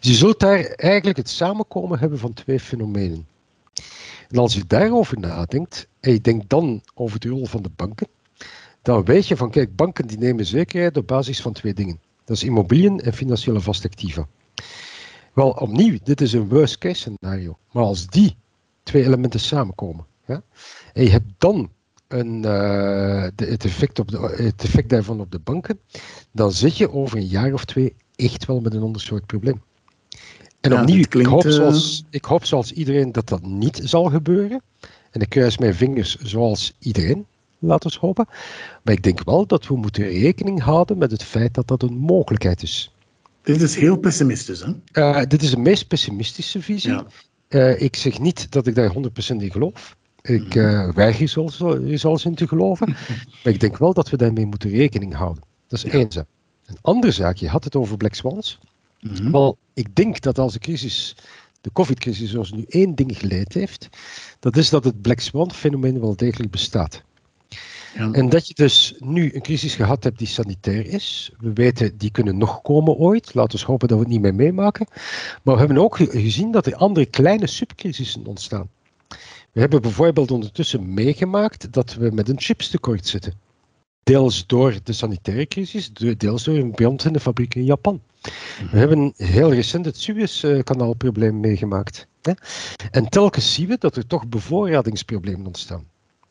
[0.00, 3.26] Je zult daar eigenlijk het samenkomen hebben van twee fenomenen.
[4.28, 8.08] En als je daarover nadenkt, en je denkt dan over de rol van de banken,
[8.82, 12.00] dan weet je van, kijk, banken die nemen zekerheid op basis van twee dingen.
[12.28, 14.28] Dat is immobiliën en financiële vastactiva.
[15.32, 17.58] Wel, opnieuw, dit is een worst case scenario.
[17.72, 18.36] Maar als die
[18.82, 20.42] twee elementen samenkomen, ja,
[20.92, 21.70] en je hebt dan
[22.08, 25.80] een, uh, de, het, effect op de, het effect daarvan op de banken,
[26.32, 29.62] dan zit je over een jaar of twee echt wel met een ander soort probleem.
[30.60, 34.04] En opnieuw, klinkt, ik, hoop eh, zoals, ik hoop zoals iedereen dat dat niet zal
[34.04, 34.62] gebeuren.
[35.10, 37.26] En ik kruis mijn vingers zoals iedereen,
[37.58, 38.26] laten we hopen.
[38.82, 41.96] Maar ik denk wel dat we moeten rekening houden met het feit dat dat een
[41.96, 42.92] mogelijkheid is.
[43.42, 44.72] Dit is heel pessimistisch, hè?
[44.92, 46.90] Uh, dit is de meest pessimistische visie.
[46.90, 47.06] Ja.
[47.48, 49.96] Uh, ik zeg niet dat ik daar 100% in geloof.
[50.22, 52.88] Ik uh, weiger zelfs, zelfs in te geloven.
[53.44, 55.42] maar ik denk wel dat we daarmee moeten rekening houden.
[55.66, 56.26] Dat is één zaak.
[56.66, 58.58] Een andere zaak, je had het over Black Swans.
[59.00, 59.32] Mm -hmm.
[59.32, 61.16] Wel, ik denk dat als de crisis,
[61.60, 63.88] de COVID-crisis, zoals nu één ding geleid heeft,
[64.38, 67.02] dat is dat het Black Swan-fenomeen wel degelijk bestaat.
[67.94, 68.12] Ja.
[68.12, 71.32] En dat je dus nu een crisis gehad hebt die sanitair is.
[71.38, 73.34] We weten, die kunnen nog komen ooit.
[73.34, 74.86] Laten we hopen dat we het niet meer meemaken.
[75.42, 78.68] Maar we hebben ook gezien dat er andere kleine subcrisissen ontstaan.
[79.52, 83.32] We hebben bijvoorbeeld ondertussen meegemaakt dat we met een chipstekort zitten.
[84.02, 88.00] Deels door de sanitaire crisis, deels door een brand in de fabriek in Japan.
[88.70, 92.06] We hebben heel recent het Suez-kanaalprobleem meegemaakt.
[92.90, 95.86] En telkens zien we dat er toch bevoorradingsproblemen ontstaan.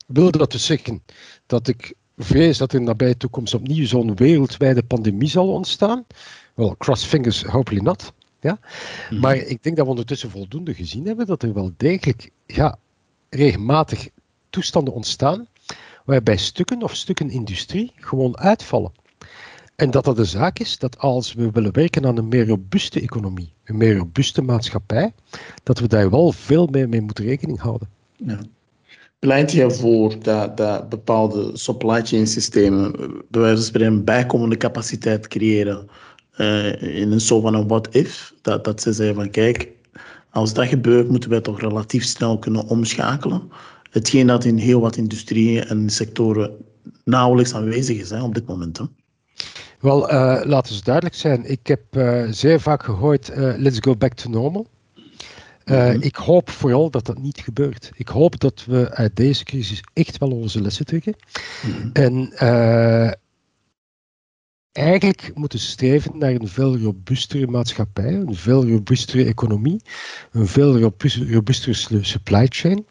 [0.07, 1.03] Wil dat dus zeggen
[1.45, 6.05] dat ik vrees dat in de nabije toekomst opnieuw zo'n wereldwijde pandemie zal ontstaan?
[6.53, 8.13] Wel, cross fingers, hopefully not.
[8.41, 8.59] Ja?
[9.09, 9.19] Mhm.
[9.19, 12.77] Maar ik denk dat we ondertussen voldoende gezien hebben dat er wel degelijk ja,
[13.29, 14.09] regelmatig
[14.49, 15.47] toestanden ontstaan
[16.05, 18.91] waarbij stukken of stukken industrie gewoon uitvallen.
[19.75, 23.01] En dat dat de zaak is dat als we willen werken aan een meer robuuste
[23.01, 25.13] economie, een meer robuuste maatschappij,
[25.63, 27.89] dat we daar wel veel meer mee moeten rekening houden.
[28.15, 28.39] Ja.
[29.19, 32.91] Pleit je ervoor dat, dat bepaalde supply chain systemen,
[33.29, 35.87] bij wijze van spreken, bijkomende capaciteit creëren
[36.37, 38.33] uh, in een soort van een what-if?
[38.41, 39.69] Dat, dat ze zeggen van kijk,
[40.31, 43.49] als dat gebeurt, moeten wij toch relatief snel kunnen omschakelen.
[43.91, 46.51] Hetgeen dat in heel wat industrieën en sectoren
[47.03, 48.77] nauwelijks aanwezig is hè, op dit moment.
[48.77, 48.85] Hè.
[49.79, 51.45] Wel, uh, laten we duidelijk zijn.
[51.45, 51.81] Ik heb
[52.29, 54.67] zeer vaak gehoord, let's go back to normal.
[55.67, 56.01] Mm-hmm.
[56.01, 57.91] Ik hoop vooral dat dat niet gebeurt.
[57.95, 61.15] Ik hoop dat we uit deze crisis echt wel onze lessen trekken.
[61.65, 61.89] Mm-hmm.
[61.93, 62.33] En
[64.77, 69.81] eigenlijk moeten streven naar een veel robuustere maatschappij, een veel robuustere economie,
[70.31, 70.79] een veel
[71.29, 72.85] robuustere supply chain,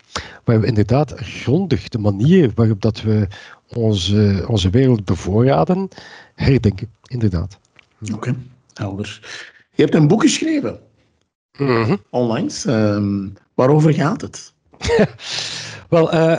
[0.45, 3.29] waar we inderdaad grondig de manier waarop dat we
[3.66, 5.89] onze, onze wereld bevoorraden,
[6.35, 6.91] herdenken.
[7.07, 7.59] Inderdaad.
[8.03, 8.37] Oké, okay.
[8.72, 9.20] helder.
[9.74, 10.81] Je hebt een boek geschreven.
[11.57, 12.51] Mm Online.
[12.67, 14.53] Um, waarover gaat het?
[15.89, 16.37] Wel, uh,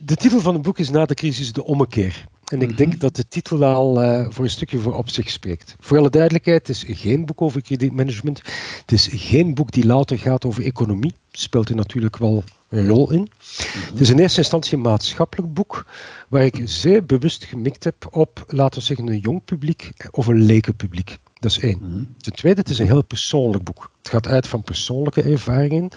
[0.00, 2.24] de titel van het boek is Na de crisis de ommekeer.
[2.44, 2.98] En ik denk mhm.
[2.98, 5.76] dat de titel al uh, voor een stukje voor op zich spreekt.
[5.80, 8.42] Voor alle duidelijkheid, het is geen boek over kredietmanagement.
[8.80, 11.14] Het is geen boek die later gaat over economie.
[11.30, 13.20] Speelt er natuurlijk wel een rol in.
[13.20, 13.90] Mhm.
[13.90, 15.86] Het is in eerste instantie een maatschappelijk boek,
[16.28, 20.42] waar ik zeer bewust gemikt heb op, laten we zeggen, een jong publiek of een
[20.42, 21.18] lekenpubliek.
[21.44, 21.78] Dat is één.
[21.80, 22.04] Mhm.
[22.18, 23.90] Ten tweede, het is een heel persoonlijk boek.
[23.98, 25.88] Het gaat uit van persoonlijke ervaringen.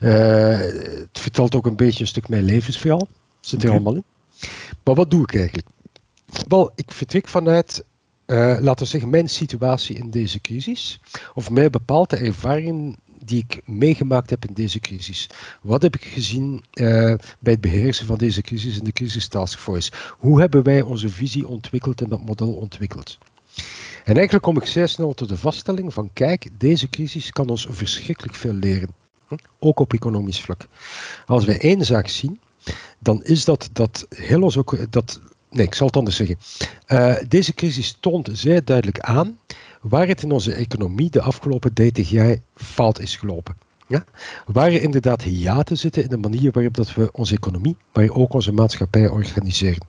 [0.00, 3.08] Uh, het vertelt ook een beetje een stuk mijn levensverhaal.
[3.40, 4.04] Zit er allemaal in.
[4.84, 5.66] Maar wat doe ik eigenlijk?
[6.48, 7.84] Wel, ik vertrek vanuit,
[8.26, 11.00] uh, laten we zeggen, mijn situatie in deze crisis.
[11.34, 15.30] Of mij bepaalde ervaringen die ik meegemaakt heb in deze crisis.
[15.62, 16.86] Wat heb ik gezien uh,
[17.38, 19.92] bij het beheersen van deze crisis in de Crisis Task Force?
[20.18, 23.18] Hoe hebben wij onze visie ontwikkeld en dat model ontwikkeld?
[24.04, 27.66] En eigenlijk kom ik zeer snel tot de vaststelling van kijk, deze crisis kan ons
[27.70, 28.88] verschrikkelijk veel leren.
[29.58, 30.66] Ook op economisch vlak.
[31.26, 32.40] Als wij één zaak zien,
[32.98, 36.38] dan is dat dat heel ons ook dat nee, ik zal het anders zeggen.
[36.88, 39.38] Uh, deze crisis toont zeer duidelijk aan
[39.80, 43.56] waar het in onze economie de afgelopen 30 jaar fout is gelopen.
[43.86, 44.04] Ja?
[44.46, 48.32] Waar er inderdaad hiaten zitten in de manier waarop dat we onze economie, maar ook
[48.32, 49.86] onze maatschappij organiseren.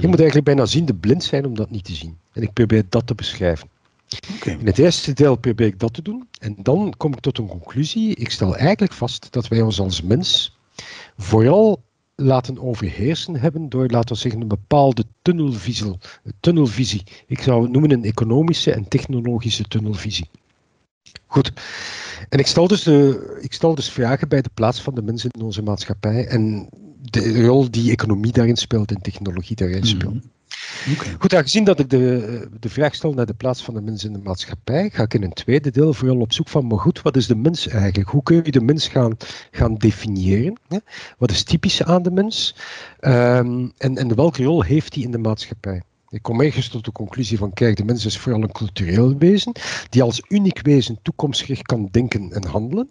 [0.00, 2.18] Je moet eigenlijk bijna ziende blind zijn om dat niet te zien.
[2.32, 3.68] En ik probeer dat te beschrijven.
[4.36, 4.54] Okay.
[4.54, 6.28] In het eerste deel probeer ik dat te doen.
[6.40, 8.14] En dan kom ik tot een conclusie.
[8.14, 10.56] Ik stel eigenlijk vast dat wij ons als mens
[11.16, 11.82] vooral
[12.14, 15.98] laten overheersen hebben door, laten we zeggen, een bepaalde tunnelvisie.
[16.40, 17.02] tunnelvisie.
[17.26, 20.28] Ik zou het noemen een economische en technologische tunnelvisie.
[21.26, 21.52] Goed.
[22.28, 25.30] En ik stel, dus de, ik stel dus vragen bij de plaats van de mensen
[25.30, 26.68] in onze maatschappij en
[27.00, 30.14] de rol die economie daarin speelt en technologie daarin speelt.
[30.14, 30.30] Mm
[31.18, 34.12] Goed, aangezien dat ik de, de vraag stel naar de plaats van de mens in
[34.12, 37.16] de maatschappij, ga ik in een tweede deel vooral op zoek van, maar goed, wat
[37.16, 38.08] is de mens eigenlijk?
[38.08, 39.16] Hoe kun je de mens gaan,
[39.50, 40.58] gaan definiëren?
[41.18, 42.54] Wat is typisch aan de mens?
[43.00, 45.82] Um, en, en welke rol heeft hij in de maatschappij?
[46.08, 49.52] Ik kom ergens tot de conclusie van, kijk, de mens is vooral een cultureel wezen,
[49.88, 52.90] die als uniek wezen toekomstgericht kan denken en handelen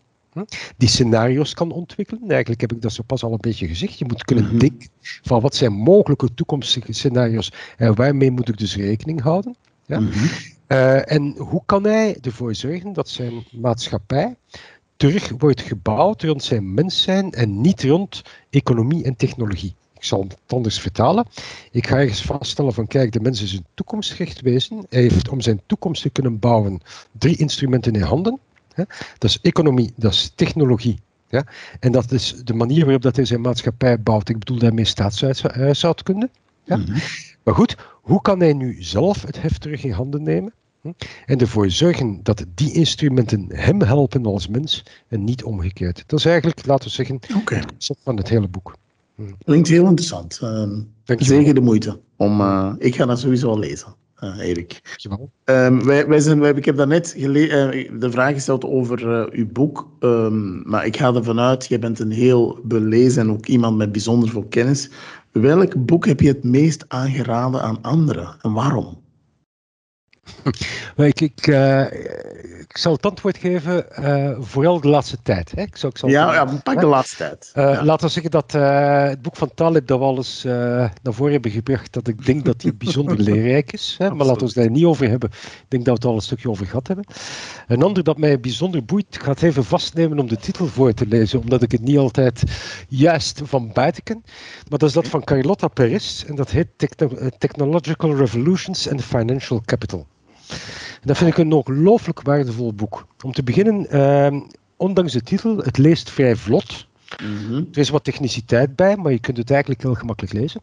[0.78, 2.30] die scenario's kan ontwikkelen.
[2.30, 4.00] Eigenlijk heb ik dat zo pas al een beetje gezegd.
[4.00, 4.58] Je moet kunnen mhm.
[4.58, 9.56] denken van wat zijn mogelijke toekomstige scenario's en waarmee moet ik dus rekening houden.
[9.86, 10.00] Ja?
[10.00, 10.26] Mhm.
[10.68, 14.36] Eh, en hoe kan hij ervoor zorgen dat zijn maatschappij
[14.96, 19.76] terug wordt gebouwd rond zijn mens zijn en niet rond economie en technologie?
[20.00, 21.26] Ik zal het anders vertalen.
[21.72, 24.86] Ik ga ergens vaststellen van kijk, de mens is een toekomstgericht wezen.
[24.90, 26.80] Hij heeft om zijn toekomst te kunnen bouwen
[27.12, 28.40] drie instrumenten in handen.
[29.18, 31.00] Dat is economie, dat is technologie.
[31.30, 31.44] Ja?
[31.80, 34.30] En dat is de manier waarop dat hij zijn maatschappij bouwt.
[34.30, 36.30] Ik bedoel daarmee staatshuishoudkunde.
[36.64, 36.78] Ja?
[36.78, 36.98] Mhm.
[37.44, 40.54] Maar goed, hoe kan hij nu zelf het heft terug in handen nemen?
[40.82, 40.92] Hm?
[41.26, 46.04] En ervoor zorgen dat die instrumenten hem helpen als mens en niet omgekeerd.
[46.08, 47.58] Dat is eigenlijk, laten we zeggen, okay.
[47.58, 48.76] het concept van het hele boek.
[49.16, 49.24] Hm.
[49.46, 50.40] Klinkt heel interessant.
[50.44, 52.00] Uh, zeker de moeite.
[52.16, 54.98] Om, uh, ik ga dat sowieso al lezen uh, Erik.
[55.46, 57.30] Um, wij, wij zijn, wij, ik heb daarnet uh,
[58.00, 62.00] de vraag gesteld over uh, uw boek, um, maar ik ga ervan uit, jij bent
[62.00, 64.90] een heel belezen en ook iemand met bijzonder veel kennis.
[65.32, 68.98] Welk boek heb je het meest aangeraden aan anderen en waarom?
[70.96, 71.92] ik, ik, uh,
[72.60, 75.52] ik zal het antwoord geven, uh, vooral de laatste tijd.
[75.56, 75.62] Hè.
[75.62, 77.52] Ik zal, ik zal ja, ja, pak de laatste tijd.
[77.56, 77.84] Uh, ja.
[77.84, 81.52] Laten we zeggen dat het boek van Talib dat we al eens naar voren hebben
[81.52, 83.96] gebracht, dat ik denk dat die bijzonder leerrijk is.
[83.98, 84.10] Hè.
[84.10, 85.30] Maar laten we het daar niet over hebben.
[85.32, 87.06] Ik denk dat we het al een stukje over gehad hebben.
[87.68, 90.94] Een ander dat mij bijzonder boeit, ik ga het even vastnemen om de titel voor
[90.94, 92.44] te lezen, omdat ik het niet altijd
[92.88, 94.22] juist van buiten ken.
[94.70, 96.68] Maar dat is dat van Carlotta Perez en dat heet
[97.38, 100.08] Technological Revolutions and Financial Capital.
[101.04, 103.08] Dat vind ik een ongelooflijk waardevol boek.
[103.24, 104.42] Om te beginnen, uh,
[104.78, 106.88] ondanks de titel, het leest vrij vlot.
[107.24, 110.62] Mm Er is wat techniciteit bij, maar je kunt het eigenlijk heel gemakkelijk lezen.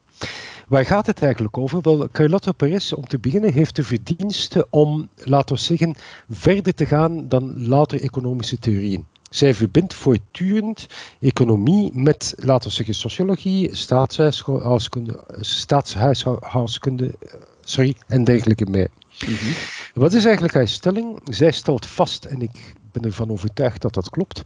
[0.69, 1.81] Waar gaat het eigenlijk over?
[1.83, 5.95] Wel, Carlotta Perez, om te beginnen, heeft de verdienste om, laten we zeggen,
[6.31, 9.07] verder te gaan dan louter economische theorieën.
[9.31, 10.87] Zij verbindt voortdurend
[11.21, 17.15] economie met, laten we zeggen, sociologie, staatshuishoudkunde, staatshuishoudkunde
[17.61, 19.53] sorry, en dergelijke Mhm.
[19.95, 21.21] Wat is eigenlijk haar stelling?
[21.25, 24.43] Zij stelt vast, en ik ben ervan overtuigd dat dat klopt,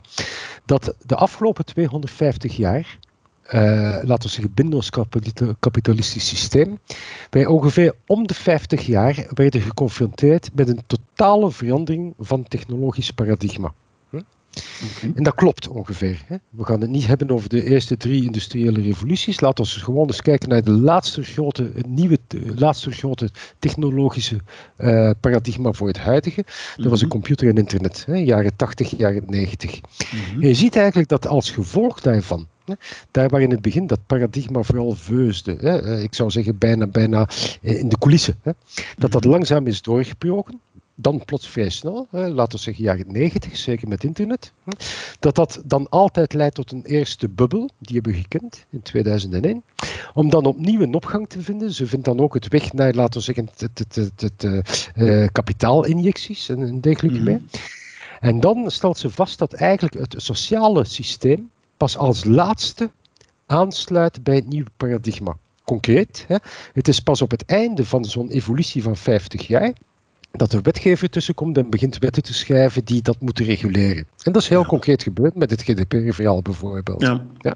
[0.65, 2.99] dat de afgelopen 250 jaar,
[3.47, 3.61] uh,
[4.03, 4.91] laten we zeggen binnen ons
[5.61, 6.79] kapitalistisch systeem,
[7.31, 13.73] wij ongeveer om de 50 jaar werden geconfronteerd met een totale verandering van technologisch paradigma.
[15.15, 16.23] En dat klopt ongeveer.
[16.27, 16.37] Hè.
[16.51, 19.41] We gaan het niet hebben over de eerste drie industriële revoluties.
[19.41, 22.19] Laten we gewoon eens kijken naar de laatste grote, het nieuwe,
[22.55, 24.41] laatste grote technologische
[24.79, 26.45] uh, paradigma voor het huidige.
[26.77, 27.15] Dat was de mhm.
[27.15, 29.81] computer en internet, hè, jaren 80, jaren 90.
[29.81, 30.43] Mhm.
[30.43, 32.75] En je ziet eigenlijk dat als gevolg daarvan, hè,
[33.11, 36.87] daar waar in het begin dat paradigma vooral veusde, hè, eh, ik zou zeggen bijna,
[36.87, 37.29] bijna
[37.63, 38.53] eh, in de coulissen, hè,
[38.97, 39.31] dat dat mhm.
[39.31, 40.61] langzaam is doorgebroken
[41.01, 44.73] dan plots vrij snel, hè, laten we zeggen jaren 90, zeker met internet, hè,
[45.19, 49.63] dat dat dan altijd leidt tot een eerste bubbel, die hebben we gekend in 2001,
[50.15, 51.73] om dan opnieuw een opgang te vinden.
[51.73, 54.45] Ze vindt dan ook het weg naar, laten we zeggen, het,
[54.97, 57.43] uh, kapitaalinjecties en dergelijke mm mee.
[58.21, 62.91] En dan stelt ze vast dat eigenlijk het sociale systeem pas als laatste
[63.47, 65.37] aansluit bij het nieuwe paradigma.
[65.65, 66.37] Concreet, hè,
[66.73, 69.73] het is pas op het einde van zo'n evolutie van 50 jaar
[70.33, 74.07] dat de wetgever tussenkomt en begint wetten te schrijven die dat moeten reguleren.
[74.23, 77.03] En dat is heel concreet gebeurd met het GDPR-verhaal bijvoorbeeld.
[77.03, 77.25] Ja.
[77.39, 77.55] ja.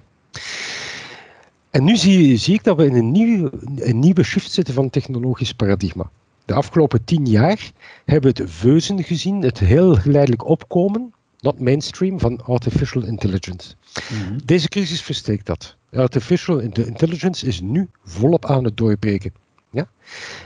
[1.70, 4.91] En nu zie, zie, ik dat we in een nieuwe, een nieuwe shift zitten van
[4.91, 6.11] technologisch paradigma.
[6.45, 7.70] De afgelopen tien jaar
[8.05, 13.75] hebben we het veuzen gezien, het heel geleidelijk opkomen, not mainstream, van artificial intelligence.
[14.11, 14.39] Mhm.
[14.45, 15.77] Deze crisis versteekt dat.
[15.93, 19.33] Artificial intelligence is nu volop aan het doorbreken.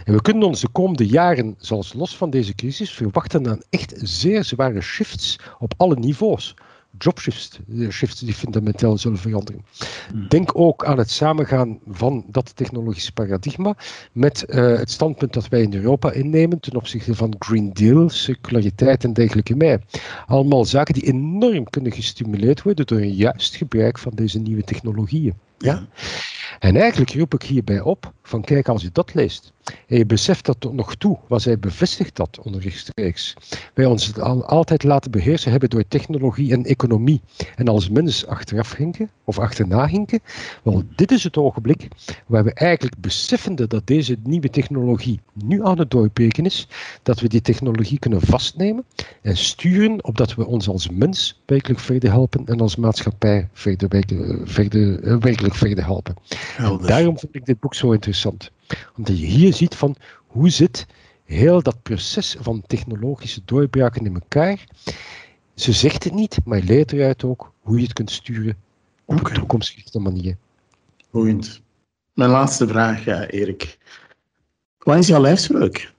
[0.05, 3.95] En we kunnen ons de komende jaren, zelfs los van deze crisis, verwachten aan echt
[3.97, 6.55] zeer zware shifts op alle niveaus
[6.99, 7.59] jobshifts
[7.91, 9.64] shifts die fundamenteel zullen veranderen.
[10.11, 10.28] Hmm.
[10.28, 13.76] Denk ook aan het samengaan van dat technologische paradigma
[14.12, 19.05] met uh, het standpunt dat wij in Europa innemen ten opzichte van Green Deal, circulariteit
[19.05, 19.80] en dergelijke meer.
[20.26, 25.34] Allemaal zaken die enorm kunnen gestimuleerd worden door een juist gebruik van deze nieuwe technologieën.
[25.59, 25.86] Ja?
[26.59, 29.53] En eigenlijk roep ik hierbij op van kijk, als je dat leest
[29.86, 33.34] en je beseft dat tot nog toe, wat zij bevestigt dat onrechtstreeks,
[33.74, 37.20] wij ons altijd laten beheersen hebben door technologie en economie
[37.56, 40.20] en als mens achteraf hinken of achterna hinken,
[40.62, 41.88] wel dit is het ogenblik
[42.26, 46.68] waar we eigenlijk beseffende dat deze nieuwe technologie nu aan het doorbreken is,
[47.02, 48.84] dat we die technologie kunnen vastnemen
[49.22, 53.88] en sturen opdat we ons als mens werkelijk verder helpen en als maatschappij verder,
[54.44, 56.14] verder, eh, werkelijk verder helpen.
[56.86, 58.50] Daarom vind ik dit boek zo interessant.
[58.96, 59.96] Omdat je hier ziet van
[60.26, 60.86] hoe zit
[61.24, 64.64] heel dat proces van technologische doorbraken in elkaar.
[65.54, 68.56] Ze zegt het niet, maar je leert eruit ook hoe je het kunt sturen
[69.04, 70.36] op een toekomstgerichte manier.
[71.10, 71.60] Boeiend.
[72.12, 73.78] Mijn laatste vraag, ja, Erik.
[74.78, 75.92] Wat is jouw lijfspreuk?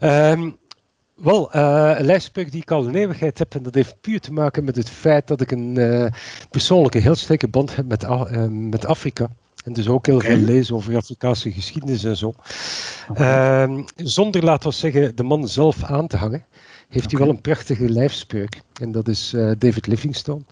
[0.00, 0.56] um,
[1.14, 4.32] wel, uh, een lijfspreuk die ik al een eeuwigheid heb, en dat heeft puur te
[4.32, 6.06] maken met het feit dat ik een uh,
[6.50, 9.30] persoonlijke heel sterke band heb met, uh, met Afrika.
[9.64, 12.34] En dus ook heel veel lezen over Afrikaanse geschiedenis en zo.
[13.14, 16.44] Ehm, zonder, laten we zeggen, de man zelf aan te hangen,
[16.88, 18.60] heeft hij wel een prachtige lijfspreuk.
[18.80, 20.42] En dat is David Livingstone.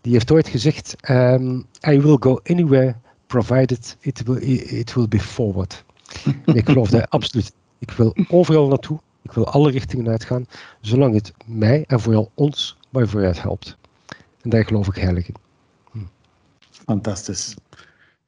[0.00, 2.94] Die heeft ooit gezegd: um, I will go anywhere
[3.26, 4.42] provided it will,
[4.78, 5.84] it will be forward.
[6.44, 7.52] ik geloof daar absoluut.
[7.78, 10.46] Ik wil overal naartoe ik wil alle richtingen uitgaan,
[10.80, 13.76] zolang het mij en vooral ons maar vooruit helpt.
[14.42, 15.34] En daar geloof ik heilig in.
[15.90, 15.98] Hm.
[16.70, 17.54] Fantastisch.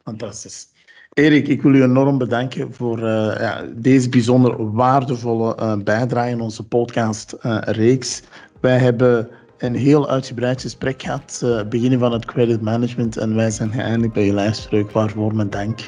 [0.09, 0.67] Fantastisch.
[1.13, 6.41] Erik, ik wil u enorm bedanken voor uh, ja, deze bijzonder waardevolle uh, bijdrage in
[6.41, 8.21] onze podcast-reeks.
[8.21, 8.27] Uh,
[8.61, 9.29] wij hebben
[9.59, 14.25] een heel uitgebreid gesprek gehad, beginnen van het credit management, en wij zijn geëindigd bij
[14.25, 15.81] je lijfspreuk, waarvoor mijn dank.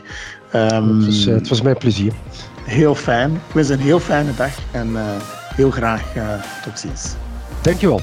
[0.54, 2.12] Um, het, was, het was mijn plezier
[2.64, 3.34] heel fijn.
[3.34, 5.02] Ik wens een heel fijne dag en uh,
[5.54, 7.14] heel graag uh, tot ziens.
[7.62, 8.00] Dankjewel.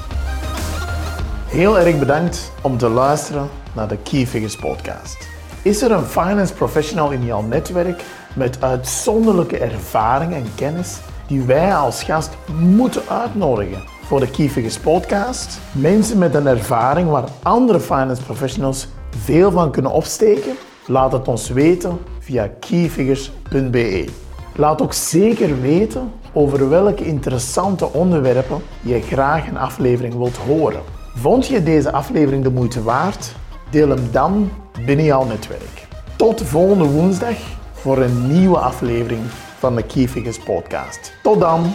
[1.46, 5.34] Heel erg bedankt om te luisteren naar de Key Figures podcast.
[5.66, 8.04] Is er een finance professional in jouw netwerk
[8.34, 14.78] met uitzonderlijke ervaring en kennis die wij als gast moeten uitnodigen voor de Key Figures
[14.78, 15.58] podcast?
[15.72, 20.54] Mensen met een ervaring waar andere finance professionals veel van kunnen opsteken?
[20.86, 24.08] Laat het ons weten via keyfigures.be.
[24.56, 30.82] Laat ook zeker weten over welke interessante onderwerpen je graag een aflevering wilt horen.
[31.14, 33.34] Vond je deze aflevering de moeite waard?
[33.76, 34.50] Deel hem dan
[34.84, 35.86] binnen jouw netwerk.
[36.16, 37.36] Tot volgende woensdag
[37.72, 39.20] voor een nieuwe aflevering
[39.58, 41.12] van de Key Figures podcast.
[41.22, 41.74] Tot dan!